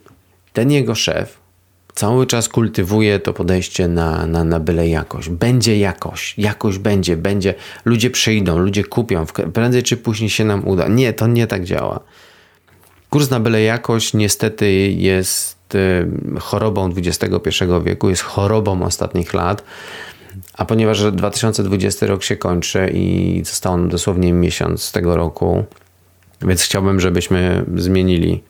ten 0.52 0.70
jego 0.70 0.94
szef, 0.94 1.38
cały 1.94 2.26
czas 2.26 2.48
kultywuje 2.48 3.18
to 3.18 3.33
podejście 3.33 3.88
na, 3.88 4.26
na, 4.26 4.44
na 4.44 4.61
byle 4.61 4.88
jakość. 4.88 5.28
Będzie 5.28 5.78
jakoś, 5.78 6.38
jakoś 6.38 6.78
będzie, 6.78 7.16
będzie. 7.16 7.54
Ludzie 7.85 8.11
przyjdą, 8.11 8.59
ludzie 8.59 8.85
kupią, 8.85 9.26
prędzej 9.26 9.83
czy 9.83 9.96
później 9.96 10.30
się 10.30 10.44
nam 10.44 10.68
uda. 10.68 10.88
Nie, 10.88 11.12
to 11.12 11.26
nie 11.26 11.46
tak 11.46 11.64
działa. 11.64 12.00
Kurs 13.11 13.30
na 13.30 13.40
byle 13.40 13.62
jakość 13.62 14.14
niestety 14.14 14.72
jest 14.90 15.57
y, 15.74 16.06
chorobą 16.40 16.92
XXI 16.96 17.64
wieku, 17.85 18.11
jest 18.11 18.22
chorobą 18.22 18.82
ostatnich 18.82 19.35
lat. 19.35 19.64
A 20.52 20.64
ponieważ 20.64 21.12
2020 21.12 22.06
rok 22.06 22.22
się 22.22 22.37
kończy 22.37 22.90
i 22.94 23.40
został 23.44 23.72
on 23.72 23.88
dosłownie 23.88 24.32
miesiąc 24.32 24.92
tego 24.92 25.16
roku, 25.16 25.64
więc 26.42 26.62
chciałbym, 26.62 27.00
żebyśmy 27.00 27.64
zmienili, 27.76 28.42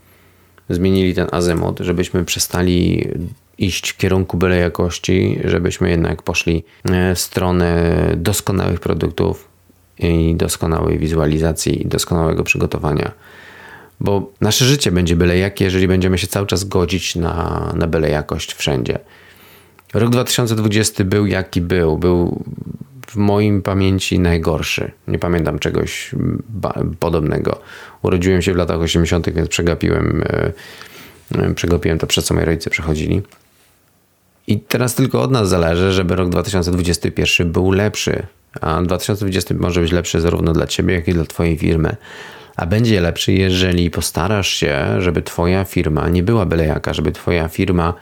zmienili 0.69 1.15
ten 1.15 1.27
azymut, 1.33 1.79
żebyśmy 1.81 2.25
przestali 2.25 3.09
iść 3.59 3.91
w 3.91 3.97
kierunku 3.97 4.37
byle 4.37 4.57
jakości, 4.57 5.39
żebyśmy 5.45 5.91
jednak 5.91 6.23
poszli 6.23 6.65
e, 6.85 7.15
w 7.15 7.19
stronę 7.19 7.95
doskonałych 8.17 8.81
produktów 8.81 9.49
i 9.99 10.35
doskonałej 10.35 10.99
wizualizacji 10.99 11.83
i 11.83 11.87
doskonałego 11.87 12.45
przygotowania. 12.45 13.13
Bo 14.03 14.33
nasze 14.41 14.65
życie 14.65 14.93
będzie 14.93 15.17
byle 15.17 15.39
jakie, 15.39 15.65
jeżeli 15.65 15.89
będziemy 15.89 16.19
się 16.19 16.27
cały 16.27 16.47
czas 16.47 16.65
godzić 16.65 17.17
na, 17.17 17.73
na 17.77 17.87
byle 17.87 18.11
jakość 18.11 18.55
wszędzie. 18.55 18.99
Rok 19.95 20.11
2020 20.11 21.05
był 21.05 21.27
jaki 21.27 21.61
był. 21.61 21.99
Był 21.99 22.45
w 23.07 23.17
moim 23.17 23.63
pamięci 23.63 24.19
najgorszy. 24.19 24.91
Nie 25.09 25.19
pamiętam 25.19 25.59
czegoś 25.59 26.11
podobnego. 27.01 27.61
Urodziłem 28.03 28.43
się 28.43 28.53
w 28.53 28.57
latach 28.57 28.81
80., 28.81 29.31
więc 29.31 29.49
przegapiłem, 29.49 30.23
e, 30.23 30.53
e, 31.39 31.55
przegapiłem 31.55 31.99
to, 31.99 32.07
przez 32.07 32.25
co 32.25 32.35
moi 32.35 32.45
rodzice 32.45 32.71
przechodzili. 32.71 33.23
I 34.47 34.61
teraz 34.61 34.95
tylko 34.95 35.23
od 35.23 35.31
nas 35.31 35.49
zależy, 35.49 35.93
żeby 35.93 36.17
rok 36.17 36.29
2021 36.29 37.53
był 37.53 37.73
lepszy. 37.73 38.27
A 38.61 38.83
2020 38.83 39.55
może 39.55 39.81
być 39.81 39.93
lepszy 39.93 40.21
zarówno 40.21 40.53
dla 40.53 40.67
ciebie, 40.67 40.95
jak 40.95 41.09
i 41.09 41.13
dla 41.13 41.25
twojej 41.25 41.59
firmy. 41.59 41.97
A 42.57 42.67
będzie 42.67 43.01
lepszy, 43.01 43.33
jeżeli 43.33 43.91
postarasz 43.91 44.49
się, 44.49 44.87
żeby 44.99 45.23
twoja 45.23 45.65
firma 45.65 46.09
nie 46.09 46.23
była 46.23 46.47
byle 46.47 46.67
jaka, 46.67 46.95
żeby 46.95 47.13
twoja 47.13 47.49
firma 47.49 47.95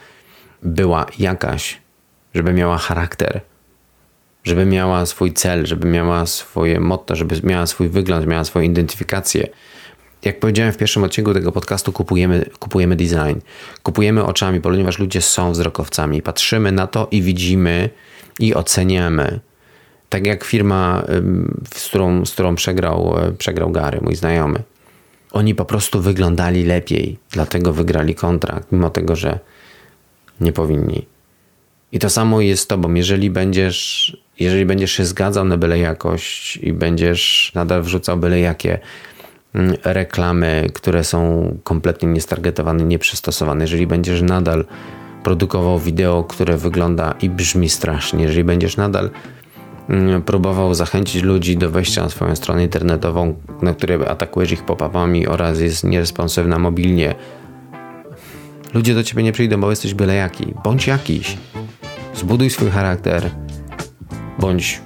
była 0.63 1.07
jakaś, 1.19 1.79
żeby 2.35 2.53
miała 2.53 2.79
charakter, 2.79 3.41
żeby 4.45 4.67
miała 4.67 5.07
swój 5.07 5.33
cel, 5.33 5.67
żeby 5.67 5.89
miała 5.89 6.27
swoje 6.27 6.81
motto, 6.81 7.17
żeby 7.17 7.41
miała 7.45 7.67
swój 7.67 7.89
wygląd, 7.89 8.27
miała 8.27 8.45
swoją 8.45 8.65
identyfikację. 8.65 9.49
Jak 10.25 10.41
powiedziałem 10.41 10.73
w 10.73 10.77
pierwszym 10.77 11.05
odcinku 11.05 11.35
tego 11.35 11.53
podcastu, 11.53 11.93
kupujemy, 11.93 12.45
kupujemy 12.59 12.97
design. 12.97 13.41
Kupujemy 13.83 14.25
oczami, 14.25 14.61
ponieważ 14.61 14.99
ludzie 14.99 15.23
są 15.23 15.53
wzrokowcami. 15.53 16.23
Patrzymy 16.23 16.73
na 16.73 16.87
to 16.87 17.09
i 17.11 17.23
widzimy 17.23 17.91
i 18.39 18.55
oceniamy. 18.55 19.41
Tak 20.11 20.27
jak 20.27 20.45
firma, 20.45 21.03
z 21.75 21.89
którą, 21.89 22.27
z 22.27 22.33
którą 22.33 22.55
przegrał, 22.55 23.19
e, 23.19 23.33
przegrał 23.33 23.71
Gary, 23.71 24.01
mój 24.03 24.17
znajomy. 24.17 24.63
Oni 25.33 25.55
po 25.55 25.65
prostu 25.65 26.01
wyglądali 26.01 26.65
lepiej, 26.65 27.19
dlatego 27.31 27.73
wygrali 27.73 28.15
kontrakt, 28.15 28.73
mimo 28.73 28.91
tego, 28.91 29.17
że 29.17 29.39
nie 30.41 30.53
powinni. 30.53 31.07
I 31.93 31.99
to 31.99 32.11
samo 32.11 32.41
jest 32.41 32.63
z 32.63 32.67
tobą. 32.67 32.95
Jeżeli 32.95 33.31
będziesz, 33.31 34.17
jeżeli 34.39 34.67
będziesz 34.67 34.93
się 34.93 35.05
zgadzał 35.05 35.45
na 35.45 35.57
byle 35.57 35.79
jakość 35.79 36.57
i 36.57 36.73
będziesz 36.73 37.53
nadal 37.55 37.83
wrzucał 37.83 38.17
byle 38.17 38.41
jakie 38.41 38.79
mm, 39.55 39.77
reklamy, 39.85 40.67
które 40.75 41.05
są 41.05 41.51
kompletnie 41.65 42.09
niestargetowane, 42.09 42.85
nieprzystosowane, 42.85 43.65
jeżeli 43.65 43.87
będziesz 43.87 44.23
nadal 44.23 44.65
produkował 45.25 45.79
wideo, 45.79 46.25
które 46.25 46.57
wygląda 46.57 47.15
i 47.23 47.31
brzmi 47.31 47.69
strasznie, 47.69 48.23
jeżeli 48.23 48.45
będziesz 48.45 48.77
nadal 48.77 49.11
próbował 50.27 50.75
zachęcić 50.75 51.23
ludzi 51.23 51.57
do 51.57 51.71
wejścia 51.71 52.03
na 52.03 52.09
swoją 52.09 52.37
stronę 52.37 52.63
internetową, 52.63 53.35
na 53.63 53.75
której 53.75 53.99
atakujesz 54.07 54.53
ich 54.53 54.65
pop-upami 54.65 55.27
oraz 55.29 55.61
jest 55.61 55.85
nieresponsywna 55.85 56.59
mobilnie, 56.59 57.15
ludzie 58.75 58.95
do 58.95 59.05
ciebie 59.05 59.23
nie 59.23 59.33
przyjdą, 59.33 59.61
bo 59.61 59.71
jesteś 59.71 59.95
byle 59.95 60.15
jaki. 60.15 60.55
Bądź 60.65 60.87
jakiś. 60.87 61.37
Zbuduj 62.15 62.51
swój 62.51 62.71
charakter. 62.71 63.31
Bądź 64.39 64.81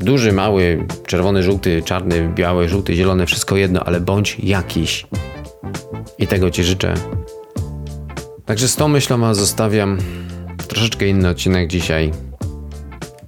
duży, 0.00 0.32
mały, 0.32 0.86
czerwony, 1.06 1.42
żółty, 1.42 1.82
czarny, 1.82 2.32
biały, 2.34 2.68
żółty, 2.68 2.94
zielony, 2.94 3.26
wszystko 3.26 3.56
jedno, 3.56 3.84
ale 3.84 4.00
bądź 4.00 4.36
jakiś. 4.42 5.06
I 6.18 6.26
tego 6.26 6.50
Ci 6.50 6.64
życzę. 6.64 6.94
Także 8.44 8.68
z 8.68 8.76
tą 8.76 8.88
myślą 8.88 9.34
zostawiam. 9.34 9.98
Troszeczkę 10.68 11.06
inny 11.06 11.28
odcinek 11.28 11.68
dzisiaj. 11.68 12.10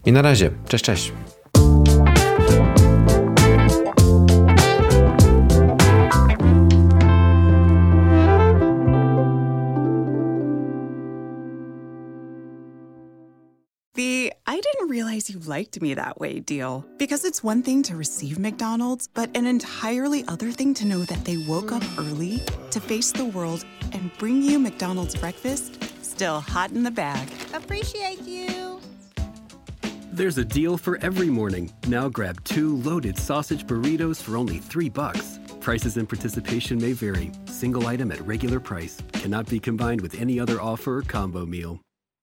I 0.06 0.12
na 0.12 0.22
razie. 0.22 0.50
Cześć, 0.68 0.84
cześć. 0.84 1.12
You 15.30 15.38
liked 15.40 15.80
me 15.80 15.94
that 15.94 16.18
way 16.18 16.40
deal. 16.40 16.84
Because 16.98 17.24
it's 17.24 17.42
one 17.42 17.62
thing 17.62 17.82
to 17.84 17.96
receive 17.96 18.38
McDonald's, 18.38 19.08
but 19.14 19.34
an 19.36 19.46
entirely 19.46 20.24
other 20.26 20.50
thing 20.50 20.74
to 20.74 20.84
know 20.84 21.00
that 21.04 21.24
they 21.24 21.36
woke 21.36 21.72
up 21.72 21.82
early 21.98 22.40
to 22.70 22.80
face 22.80 23.12
the 23.12 23.24
world 23.24 23.64
and 23.92 24.10
bring 24.18 24.42
you 24.42 24.58
McDonald's 24.58 25.14
breakfast 25.14 25.78
still 26.02 26.40
hot 26.40 26.70
in 26.72 26.82
the 26.82 26.90
bag. 26.90 27.28
Appreciate 27.54 28.22
you. 28.22 28.80
There's 30.12 30.38
a 30.38 30.44
deal 30.44 30.76
for 30.76 30.98
every 31.00 31.30
morning. 31.30 31.72
Now 31.86 32.08
grab 32.08 32.42
two 32.44 32.76
loaded 32.78 33.16
sausage 33.16 33.64
burritos 33.66 34.20
for 34.20 34.36
only 34.36 34.58
three 34.58 34.88
bucks. 34.88 35.38
Prices 35.60 35.96
and 35.96 36.08
participation 36.08 36.78
may 36.78 36.92
vary. 36.92 37.30
Single 37.46 37.86
item 37.86 38.10
at 38.10 38.20
regular 38.26 38.60
price 38.60 39.00
cannot 39.12 39.48
be 39.48 39.60
combined 39.60 40.00
with 40.00 40.20
any 40.20 40.40
other 40.40 40.60
offer 40.60 40.98
or 40.98 41.02
combo 41.02 41.46
meal. 41.46 41.80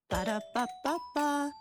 Ba-da-ba-ba 0.10 1.52